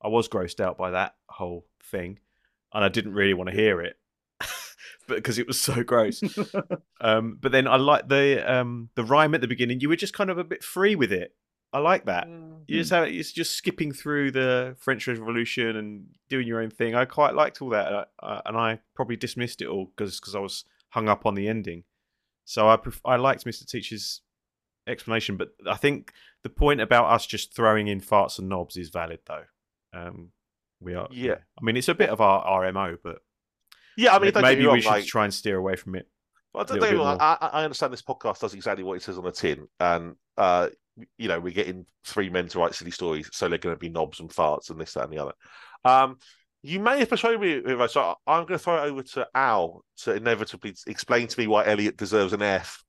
[0.03, 2.21] I was grossed out by that whole thing,
[2.73, 3.97] and I didn't really want to hear it,
[5.09, 6.23] but because it was so gross.
[7.01, 9.81] um, but then I like the um, the rhyme at the beginning.
[9.81, 11.35] You were just kind of a bit free with it.
[11.73, 12.27] I like that.
[12.27, 12.62] Mm.
[12.66, 16.95] You just have it's just skipping through the French Revolution and doing your own thing.
[16.95, 20.39] I quite liked all that, and I, and I probably dismissed it all because I
[20.39, 21.85] was hung up on the ending.
[22.45, 23.66] So I pref- I liked Mr.
[23.66, 24.23] Teacher's
[24.87, 26.12] explanation, but I think
[26.43, 29.45] the point about us just throwing in farts and knobs is valid, though.
[29.93, 30.31] Um,
[30.81, 31.37] we are, Yeah.
[31.61, 33.23] I mean, it's a bit of our, our mo, but
[33.97, 36.09] Yeah, I mean, maybe wrong, we should like, try and steer away from it.
[36.55, 37.05] Well, I, little don't know.
[37.05, 40.16] I, I I understand this podcast does exactly what it says on the tin, and
[40.39, 40.69] uh,
[41.17, 43.89] you know, we're getting three men to write silly stories, so they're going to be
[43.89, 45.33] knobs and farts and this, that, and the other.
[45.85, 46.19] Um,
[46.63, 49.85] you may have persuaded me, Ivo, so I'm going to throw it over to Al
[49.99, 52.83] to inevitably explain to me why Elliot deserves an F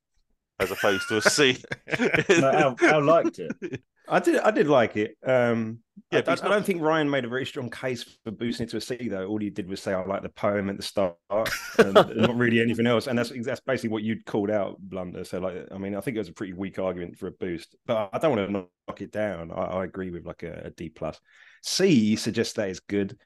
[0.60, 1.64] as opposed to a C.
[2.30, 3.51] No, Al, Al liked it.
[4.10, 4.39] I did.
[4.39, 5.16] I did like it.
[5.26, 5.80] Um,
[6.12, 8.70] Yeah, I, I, I don't think Ryan made a very strong case for boosting it
[8.72, 9.07] to a C.
[9.07, 11.18] Though all he did was say, "I like the poem at the start,"
[11.78, 13.07] and not really anything else.
[13.07, 15.24] And that's that's basically what you'd called out blunder.
[15.24, 17.76] So, like, I mean, I think it was a pretty weak argument for a boost.
[17.86, 18.53] But I don't want to
[18.88, 19.51] knock it down.
[19.51, 21.20] I, I agree with like a, a D plus.
[21.62, 23.18] C suggests that it's good,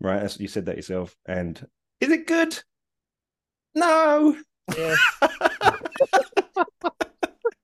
[0.00, 0.20] right?
[0.20, 1.16] That's, you said that yourself.
[1.26, 1.58] And
[2.00, 2.56] is it good?
[3.74, 4.36] No.
[4.76, 4.96] Yeah,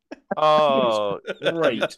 [0.37, 1.97] Oh, great.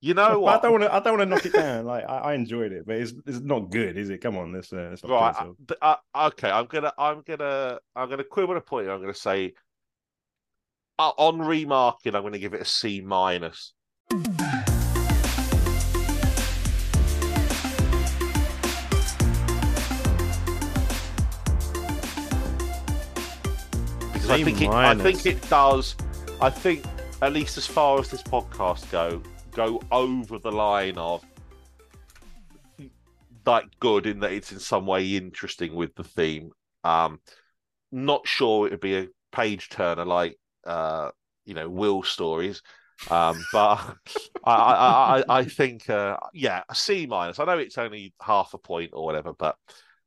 [0.00, 0.94] You know But I don't want to.
[0.94, 1.84] I don't want to knock it down.
[1.84, 4.18] Like I, I enjoyed it, but it's it's not good, is it?
[4.18, 5.52] Come on, let's uh, let's not Right.
[5.68, 5.96] th- uh,
[6.28, 6.50] okay.
[6.50, 6.92] I'm gonna.
[6.98, 7.78] I'm gonna.
[7.94, 8.88] I'm gonna quibble a point.
[8.88, 9.54] I'm gonna say.
[10.98, 13.72] Uh, on remarking, I'm going to give it a C minus.
[24.12, 25.96] Because I think it, I think it does.
[26.40, 26.84] I think
[27.22, 29.22] at least as far as this podcast go,
[29.52, 31.24] go over the line of
[33.46, 36.50] like good in that it's in some way interesting with the theme.
[36.84, 37.20] Um,
[37.90, 41.10] not sure it would be a page turner like uh,
[41.44, 42.62] you know Will stories,
[43.10, 43.96] um, but
[44.44, 47.38] I, I, I, I think uh, yeah, a C minus.
[47.38, 49.56] I know it's only half a point or whatever, but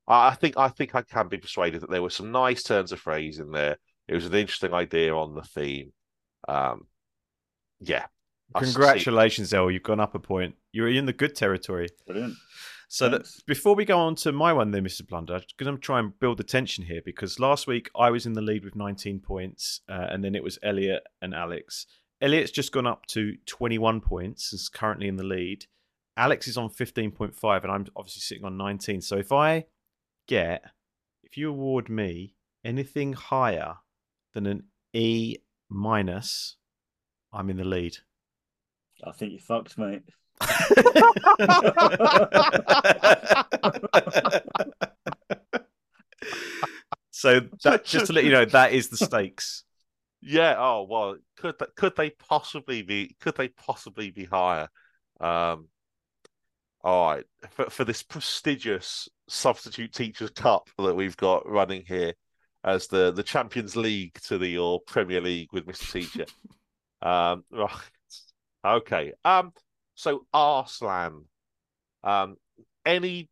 [0.08, 3.00] I think I think I can be persuaded that there were some nice turns of
[3.00, 3.78] phrase in there.
[4.08, 5.94] It was an interesting idea on the theme.
[6.48, 6.88] Um,
[7.80, 8.06] yeah,
[8.56, 9.72] Congratulations, El.
[9.72, 10.56] You've gone up a point.
[10.72, 11.90] You're in the good territory.
[12.06, 12.36] Brilliant.
[12.88, 15.08] So that before we go on to my one, then, Mr.
[15.08, 18.28] Blunder, I'm going to try and build the tension here because last week I was
[18.28, 21.88] in the lead with 19 points, uh, and then it was Elliot and Alex.
[22.22, 25.66] Elliot's just gone up to 21 points, is currently in the lead.
[26.16, 29.02] Alex is on 15.5, and I'm obviously sitting on 19.
[29.02, 29.66] So if I
[30.28, 30.64] get,
[31.24, 33.78] if you award me anything higher
[34.34, 34.64] than an
[34.94, 35.38] E
[35.68, 36.58] minus,
[37.34, 37.98] I'm in the lead.
[39.06, 40.04] I think you fucked, mate.
[47.12, 49.64] so that just to let you know, that is the stakes.
[50.22, 50.56] Yeah.
[50.58, 53.16] Oh well, could th- could they possibly be?
[53.22, 54.70] Could they possibly be higher?
[55.20, 55.68] Um.
[56.82, 57.26] All right.
[57.52, 62.14] For for this prestigious substitute teachers cup that we've got running here,
[62.64, 65.92] as the the Champions League to the or Premier League with Mr.
[65.92, 66.26] Teacher.
[67.02, 67.44] um.
[67.52, 67.70] Right.
[68.66, 69.14] Okay.
[69.26, 69.54] Um.
[69.96, 71.26] So Arslan.
[72.04, 72.38] Um.
[72.86, 73.30] Any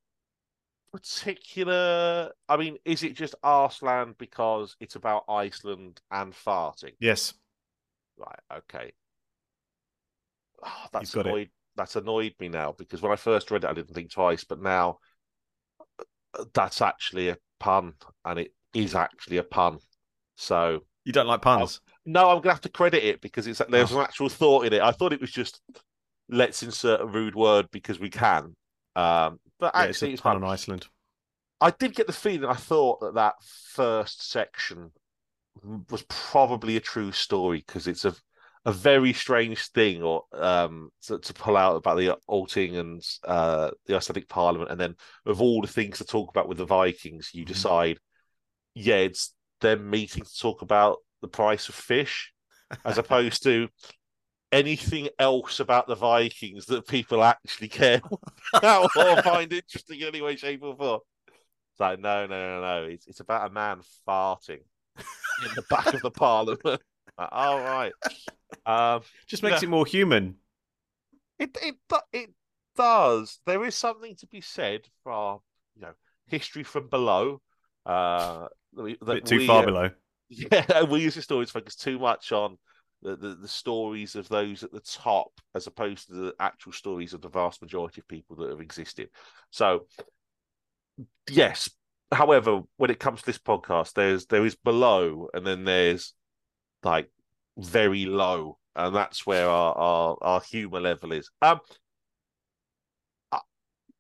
[0.92, 2.32] particular?
[2.48, 6.96] I mean, is it just Arslan because it's about Iceland and farting?
[7.00, 7.34] Yes.
[8.18, 8.40] Right.
[8.58, 8.94] Okay.
[10.64, 11.30] Oh, that's got it.
[11.30, 11.50] annoyed.
[11.76, 14.62] That's annoyed me now because when I first read it, I didn't think twice, but
[14.62, 15.00] now
[16.38, 17.94] uh, that's actually a pun,
[18.26, 19.80] and it is actually a pun.
[20.36, 21.80] So You don't like puns?
[22.06, 24.82] No, I'm gonna have to credit it because it's there's an actual thought in it.
[24.82, 25.62] I thought it was just
[26.30, 28.56] let's insert a rude word because we can.
[28.95, 30.26] Um, but Yeah, it's actually, it's.
[30.26, 30.88] Iceland.
[31.60, 33.36] I did get the feeling I thought that that
[33.74, 34.91] first section
[35.89, 38.16] was probably a true story because it's a
[38.64, 43.72] a very strange thing or um to, to pull out about the Althing and uh
[43.88, 44.95] the Icelandic Parliament and then
[45.26, 47.47] of all the things to talk about with the Vikings you Mhm.
[47.47, 47.99] decide
[48.76, 52.32] yeah it's them meeting to talk about the price of fish
[52.86, 53.68] as opposed to
[54.52, 58.02] anything else about the Vikings that people actually care
[58.54, 61.00] about or find interesting in any way, shape, or form.
[61.28, 62.84] It's like, no, no, no, no.
[62.90, 64.62] It's, it's about a man farting
[64.98, 66.62] in the back of the parliament.
[66.66, 67.94] Like, oh, right.
[68.66, 69.68] Um, Just makes Yeah.
[69.68, 70.36] it more human.
[71.40, 71.76] it, it,
[72.12, 72.30] it
[72.76, 73.40] does.
[73.46, 75.42] There is something to be said for,
[75.76, 75.94] you know,
[76.28, 77.42] history from below.
[77.86, 79.90] Uh, that we- A that bit too we, far uh, below.
[80.52, 82.58] Yeah, we use historians focus too much on
[83.02, 87.14] the, the, the stories of those at the top as opposed to the actual stories
[87.14, 89.10] of the vast majority of people that have existed.
[89.50, 89.88] So,
[91.30, 91.70] yes.
[92.14, 96.14] However, when it comes to this podcast, there's there is below, and then there's
[96.84, 97.10] like
[97.58, 101.30] very low, and that's where our our, our humor level is.
[101.42, 101.60] Um,
[103.32, 103.40] I,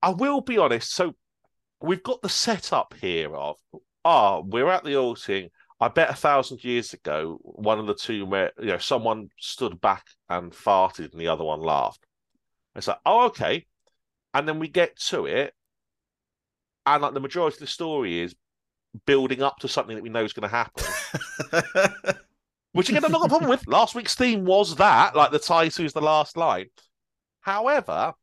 [0.01, 0.93] I will be honest.
[0.93, 1.15] So,
[1.81, 3.57] we've got the setup here of
[4.03, 5.49] ah, we're at the Althing.
[5.81, 9.81] I bet a thousand years ago, one of the two, where you know, someone stood
[9.81, 12.05] back and farted, and the other one laughed.
[12.75, 13.65] It's like, oh, okay.
[14.35, 15.55] And then we get to it,
[16.85, 18.35] and like the majority of the story is
[19.07, 20.85] building up to something that we know is going to happen.
[22.73, 23.67] Which again, I'm not got a problem with.
[23.67, 26.67] Last week's theme was that, like the title is the last line.
[27.41, 28.13] However,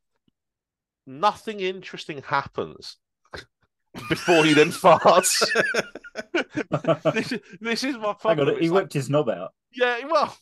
[1.07, 2.99] nothing interesting happens
[4.09, 5.47] before he then farts.
[7.15, 8.49] this, is, this is my Hang problem.
[8.49, 9.53] on, he It's like- his knob out.
[9.75, 10.37] yeah, well,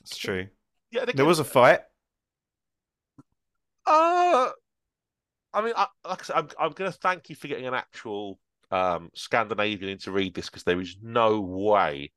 [0.00, 0.48] That's true.
[0.90, 1.04] yeah.
[1.14, 1.80] There was a fight.
[3.86, 4.48] Uh,
[5.52, 7.74] I mean, I, like I said, I'm, I'm going to thank you for getting an
[7.74, 8.38] actual
[8.70, 12.12] um, Scandinavian in to read this because there is no way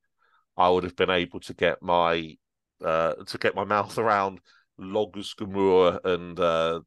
[0.56, 2.38] I would have been able to get my
[2.84, 4.40] uh, to get my mouth around
[4.80, 6.80] Lögsögumaður and uh,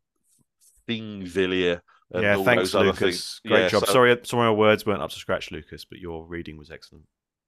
[0.88, 1.80] Thingvellir and
[2.14, 3.40] yeah, thanks, Lucas.
[3.46, 3.86] Great Yeah, job.
[3.86, 7.04] so- Sorry, of my words weren't up to scratch, Lucas, but your reading was excellent.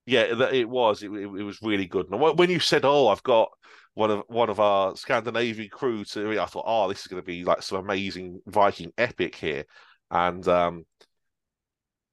[0.07, 1.03] Yeah, it was.
[1.03, 2.11] It, it, it was really good.
[2.11, 3.51] And when you said, "Oh, I've got
[3.95, 7.27] one of one of our Scandinavian crew," to I thought, "Oh, this is going to
[7.27, 9.65] be like some amazing Viking epic here."
[10.11, 10.85] And um,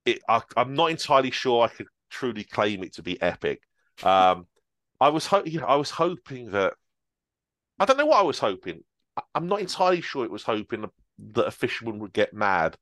[0.06, 3.62] it, I, I'm not entirely sure I could truly claim it to be epic.
[4.04, 4.45] Um,
[5.02, 6.74] I was, ho- you know, I was hoping that
[7.80, 8.82] I don't know what I was hoping.
[9.18, 10.86] I, I'm not entirely sure it was hoping
[11.34, 12.78] that a fisherman would get mad,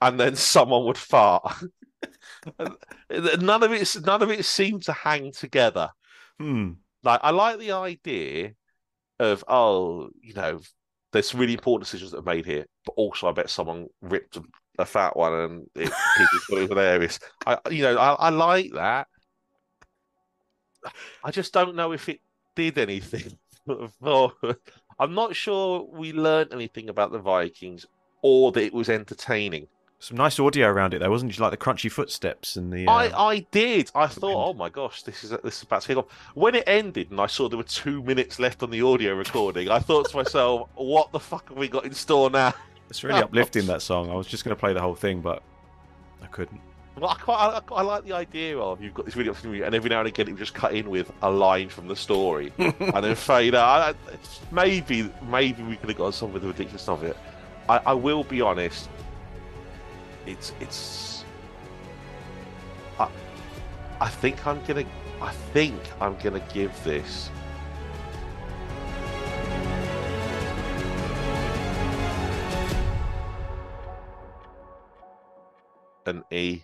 [0.00, 1.54] and then someone would fart.
[3.40, 5.90] none of it none of it seemed to hang together.
[6.38, 6.72] Hmm.
[7.02, 8.52] Like I like the idea
[9.18, 10.60] of oh, you know,
[11.12, 14.38] there's some really important decisions that are made here, but also I bet someone ripped
[14.78, 17.18] a, fat one and it, it was hilarious.
[17.46, 19.06] I you know, I, I like that.
[21.22, 22.20] I just don't know if it
[22.56, 23.38] did anything.
[24.00, 24.32] for-
[24.98, 27.86] I'm not sure we learned anything about the Vikings
[28.22, 29.68] or that it was entertaining.
[29.98, 31.40] Some nice audio around it, though, wasn't it?
[31.40, 32.86] Like the crunchy footsteps and the.
[32.86, 33.90] Uh, I, I did.
[33.94, 36.12] I thought, oh my gosh, this is this is about to kick off.
[36.34, 39.70] When it ended and I saw there were two minutes left on the audio recording,
[39.70, 42.52] I thought to myself, what the fuck have we got in store now?
[42.90, 44.10] It's really uplifting that song.
[44.10, 45.42] I was just going to play the whole thing, but
[46.22, 46.60] I couldn't.
[46.96, 49.74] Well, I quite I, I like the idea of you've got this really music, and
[49.74, 52.52] every now and again it would just cut in with a line from the story
[52.58, 53.96] and then fade out.
[53.96, 54.16] I,
[54.52, 57.16] maybe maybe we could have got some with the ridiculousness of it.
[57.68, 58.88] I, I will be honest.
[60.24, 61.24] It's it's.
[63.00, 63.08] I,
[64.00, 64.84] I think I'm gonna.
[65.20, 67.28] I think I'm gonna give this.
[76.06, 76.60] An E.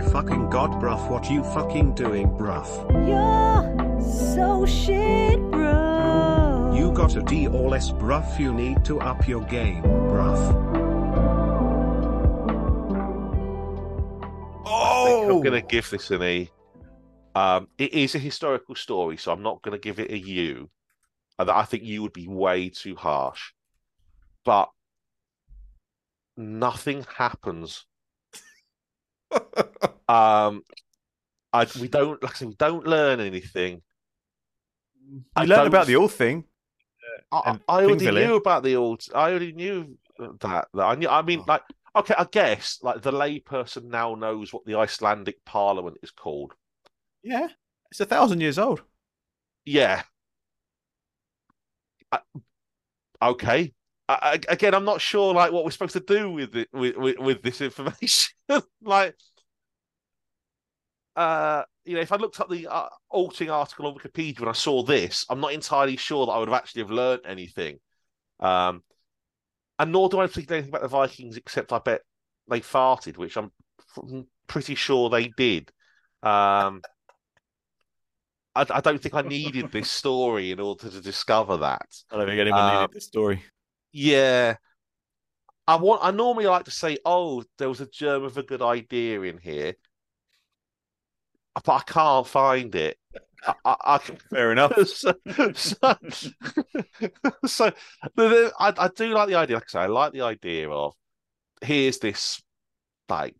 [0.00, 2.68] my fucking god, bruv, what you fucking doing, bruv?
[3.08, 6.72] You're so shit, bro.
[6.72, 10.38] You got a D or less, bruv, you need to up your game, bruv.
[14.64, 15.36] I think Oh!
[15.36, 16.48] I'm going to give this an E.
[17.34, 20.70] Um, it is a historical story, so I'm not going to give it a U.
[21.40, 23.50] And I think you would be way too harsh.
[24.44, 24.70] But
[26.36, 27.84] nothing happens.
[30.10, 30.62] Um,
[31.52, 33.82] I we don't like I said, we don't learn anything.
[35.36, 36.44] I I learned about the old thing.
[37.30, 39.02] I, I already knew about the old.
[39.14, 40.68] I already knew that.
[40.72, 41.08] that I knew.
[41.08, 41.44] I mean, Oh.
[41.46, 41.62] like,
[41.96, 46.54] okay, I guess like the layperson now knows what the Icelandic Parliament is called.
[47.22, 47.48] Yeah,
[47.90, 48.82] it's a thousand years old.
[49.64, 50.02] Yeah.
[52.12, 52.20] I,
[53.20, 53.74] okay.
[54.08, 57.18] I, again, I'm not sure like what we're supposed to do with it with with,
[57.18, 58.34] with this information.
[58.82, 59.14] like,
[61.16, 64.52] uh, you know, if I looked up the uh, Althing article on Wikipedia and I
[64.52, 67.78] saw this, I'm not entirely sure that I would have actually have learned anything.
[68.40, 68.82] Um,
[69.78, 72.00] and nor do I think anything about the Vikings except I bet
[72.48, 73.52] they farted, which I'm
[73.94, 75.70] pr- pretty sure they did.
[76.22, 76.80] Um,
[78.54, 81.86] I, I don't think I needed this story in order to discover that.
[82.10, 83.44] I don't think anyone Uh, needed this story.
[83.92, 84.56] Yeah.
[85.66, 88.62] I want I normally like to say, oh, there was a germ of a good
[88.62, 89.74] idea in here.
[91.54, 92.98] But I can't find it.
[93.46, 94.72] I, I, I can Fair enough.
[94.88, 95.14] so,
[95.54, 95.96] so,
[97.46, 97.72] so
[98.18, 99.56] I, I do like the idea.
[99.56, 100.94] Like I say, I like the idea of
[101.62, 102.40] here's this
[103.08, 103.34] like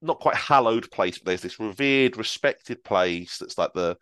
[0.00, 3.96] not quite hallowed place, but there's this revered, respected place that's like the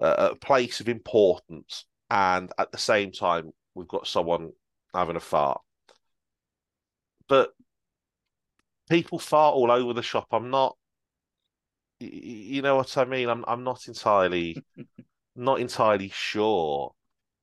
[0.00, 4.50] uh, a place of importance, and at the same time, we've got someone
[4.94, 5.60] having a fart.
[7.28, 7.52] But
[8.88, 10.26] people fart all over the shop.
[10.32, 10.76] I'm not.
[12.00, 13.28] You know what I mean?
[13.28, 13.44] I'm.
[13.46, 14.64] I'm not entirely,
[15.36, 16.92] not entirely sure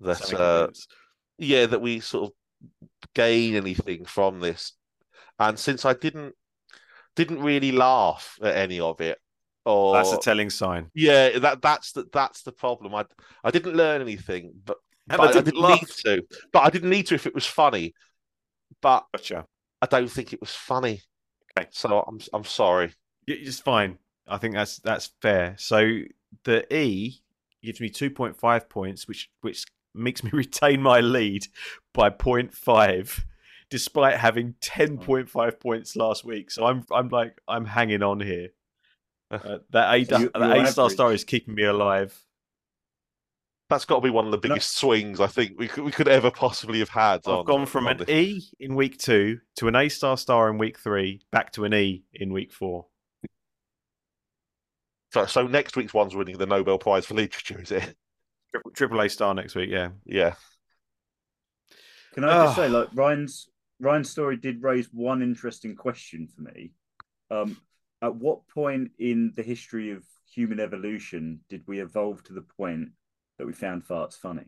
[0.02, 0.34] that.
[0.34, 0.68] Uh,
[1.38, 2.70] yeah, that we sort of
[3.14, 4.74] gain anything from this.
[5.40, 6.34] And since I didn't
[7.16, 9.20] didn't really laugh at any of it,
[9.66, 10.90] or That's a telling sign.
[10.96, 12.96] yeah, that that's the that's the problem.
[12.96, 13.06] I
[13.44, 14.78] I didn't learn anything, but,
[15.10, 15.82] And but I didn't laugh.
[15.82, 16.24] need to.
[16.52, 17.94] But I didn't need to if it was funny.
[18.82, 19.46] But Gotcha.
[19.82, 21.02] I don't think it was funny.
[21.58, 21.68] Okay.
[21.72, 22.94] So I'm I'm sorry.
[23.28, 23.98] It's fine.
[24.28, 25.56] I think that's that's fair.
[25.58, 26.00] So
[26.44, 27.22] the E
[27.64, 29.64] gives me two point five points, which which
[29.96, 31.48] makes me retain my lead
[31.94, 33.24] by 0.5.
[33.70, 36.52] despite having ten point five points last week.
[36.52, 38.50] So I'm I'm like I'm hanging on here.
[39.32, 42.18] Uh, that A you- that A star star is keeping me alive.
[43.70, 46.08] That's got to be one of the biggest swings I think we could, we could
[46.08, 47.22] ever possibly have had.
[47.26, 48.10] I've on- gone from on an this.
[48.10, 51.74] E in week two to an A star star in week three, back to an
[51.74, 52.86] E in week four.
[55.14, 57.96] So, so next week's one's winning the Nobel Prize for Literature, is it?
[58.52, 59.70] Triple, triple A star next week.
[59.70, 59.90] Yeah.
[60.06, 60.36] Yeah.
[62.14, 62.62] Can I just Ah.
[62.62, 63.50] say, like Ryan's
[63.80, 66.72] Ryan's story did raise one interesting question for me.
[67.30, 67.58] Um,
[68.02, 70.04] at what point in the history of
[70.34, 72.90] human evolution did we evolve to the point
[73.38, 74.46] that we found farts funny?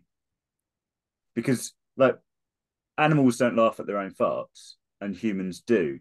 [1.36, 2.18] Because like
[2.98, 6.00] animals don't laugh at their own farts, and humans do.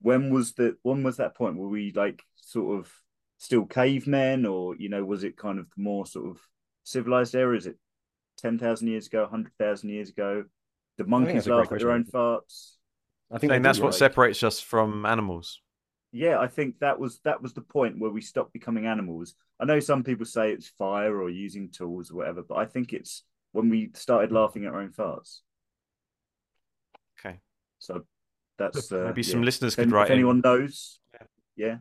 [0.00, 1.56] When was the when was that point?
[1.56, 2.92] Were we like sort of
[3.38, 6.40] still cavemen, or you know, was it kind of more sort of
[6.84, 7.56] civilized era?
[7.56, 7.76] Is it
[8.36, 10.44] ten thousand years ago, hundred thousand years ago?
[10.98, 12.74] The monkeys that's a great laugh at their own farts.
[13.30, 15.60] I think And they that's what separates us from animals.
[16.12, 19.34] Yeah, I think that was that was the point where we stopped becoming animals.
[19.60, 22.92] I know some people say it's fire or using tools or whatever, but I think
[22.92, 25.40] it's when we started laughing at our own farts.
[27.20, 27.40] Okay.
[27.78, 28.04] So
[28.58, 29.30] that's uh, Maybe yeah.
[29.32, 30.14] some listeners If, could any- write if in.
[30.18, 31.00] anyone knows,
[31.56, 31.78] yeah.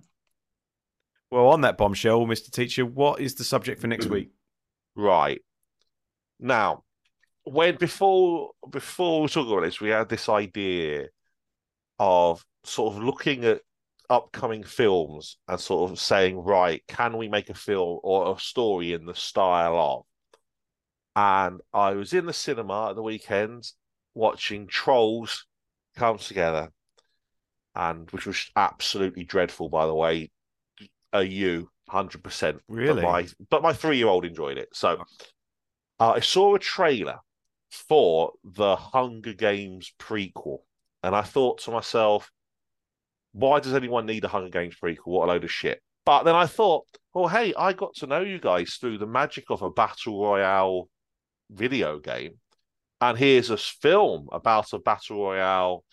[1.32, 2.50] Well, on that bombshell, Mr.
[2.52, 4.32] Teacher, what is the subject for next week?
[5.00, 5.42] Right.
[6.40, 6.84] Now,
[7.44, 11.10] when before before we talk about this, we had this idea
[12.00, 13.62] of sort of looking at
[14.10, 18.94] upcoming films and sort of saying, right, can we make a film or a story
[18.94, 20.06] in the style of?
[21.16, 23.68] And I was in the cinema at the weekend
[24.14, 25.46] watching Trolls
[25.96, 26.70] come together,
[27.76, 30.32] and which was absolutely dreadful, by the way.
[31.14, 32.62] A you, hundred percent.
[32.68, 33.02] Really?
[33.02, 34.70] But my but my three year old enjoyed it.
[34.74, 35.04] So
[36.00, 37.20] uh, I saw a trailer
[37.70, 40.60] for the Hunger Games prequel,
[41.04, 42.32] and I thought to myself,
[43.38, 45.06] why does anyone need a Hunger Games prequel?
[45.06, 45.82] What a load of shit.
[46.06, 49.46] But then I thought, well, hey, I got to know you guys through the magic
[49.50, 50.90] of a battle royale
[51.52, 52.40] video game,
[53.00, 55.84] and here's a film about a battle royale.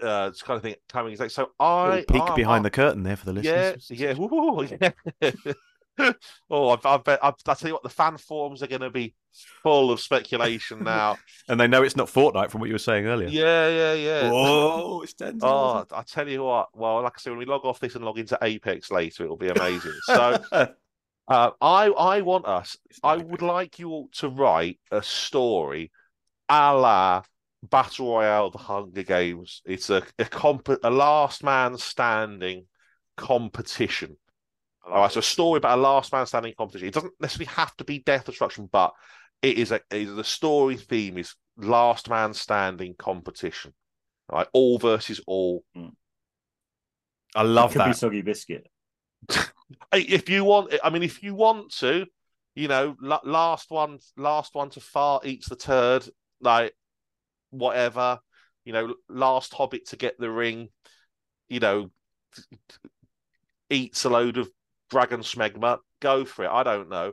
[0.00, 1.16] Uh, kind of thing coming.
[1.28, 3.90] So I peek behind I- the curtain there for the yeah, listeners.
[3.90, 4.90] yeah, Ooh, yeah.
[6.50, 7.18] oh, I, I bet.
[7.22, 9.14] I, I tell you what, the fan forums are going to be
[9.62, 11.18] full of speculation now.
[11.48, 13.28] And they know it's not Fortnite from what you were saying earlier.
[13.28, 14.30] yeah, yeah, yeah.
[14.32, 15.40] Oh, it's ten.
[15.42, 16.68] Oh, I tell you what.
[16.74, 19.36] Well, like I said, when we log off this and log into Apex later, it'll
[19.36, 19.94] be amazing.
[20.04, 20.66] so, uh,
[21.28, 22.76] I, I want us.
[23.02, 25.90] I would like you all to write a story,
[26.48, 27.22] a la
[27.62, 29.62] Battle Royale: The Hunger Games.
[29.64, 32.66] It's a a, comp- a last man standing
[33.16, 34.16] competition.
[34.86, 36.88] All right, so a story about a last man standing competition.
[36.88, 38.92] It doesn't necessarily have to be death destruction, but
[39.42, 43.72] it is a it is the story theme is last man standing competition.
[44.28, 45.64] All right, all versus all.
[45.74, 45.88] Hmm.
[47.34, 47.96] I love Could be that.
[47.96, 48.66] soggy biscuit.
[49.92, 52.06] If you want, I mean, if you want to,
[52.56, 56.08] you know, last one, last one to fart eats the turd,
[56.40, 56.74] like
[57.50, 58.18] whatever.
[58.64, 60.68] You know, last hobbit to get the ring.
[61.48, 61.90] You know,
[63.70, 64.50] eats a load of
[64.90, 65.78] dragon smegma.
[66.00, 66.50] Go for it.
[66.50, 67.12] I don't know,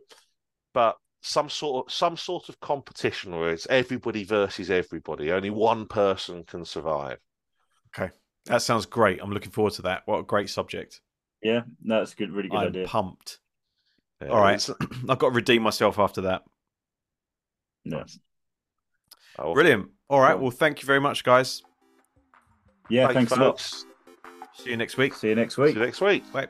[0.73, 5.31] but some sort of some sort of competition where it's everybody versus everybody.
[5.31, 7.19] Only one person can survive.
[7.97, 8.11] Okay,
[8.45, 9.19] that sounds great.
[9.21, 10.03] I'm looking forward to that.
[10.05, 11.01] What a great subject.
[11.41, 12.85] Yeah, that's a good, really good I'm idea.
[12.85, 13.39] pumped.
[14.21, 14.67] Yeah, All right.
[15.09, 16.43] I've got to redeem myself after that.
[17.85, 18.03] No.
[19.37, 19.89] oh, Brilliant.
[20.09, 20.33] All right.
[20.33, 20.41] Cool.
[20.41, 21.61] Well, thank you very much, guys.
[22.89, 23.59] Yeah, thanks, a lot.
[23.59, 25.13] See you next week.
[25.13, 25.75] See you next week.
[25.75, 25.79] See week.
[25.79, 26.49] you next week.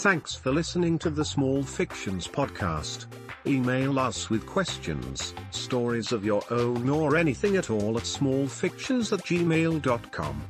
[0.00, 3.04] Thanks for listening to the Small Fictions podcast.
[3.46, 9.22] Email us with questions, stories of your own, or anything at all at smallfictions at
[9.26, 10.42] gmail.com.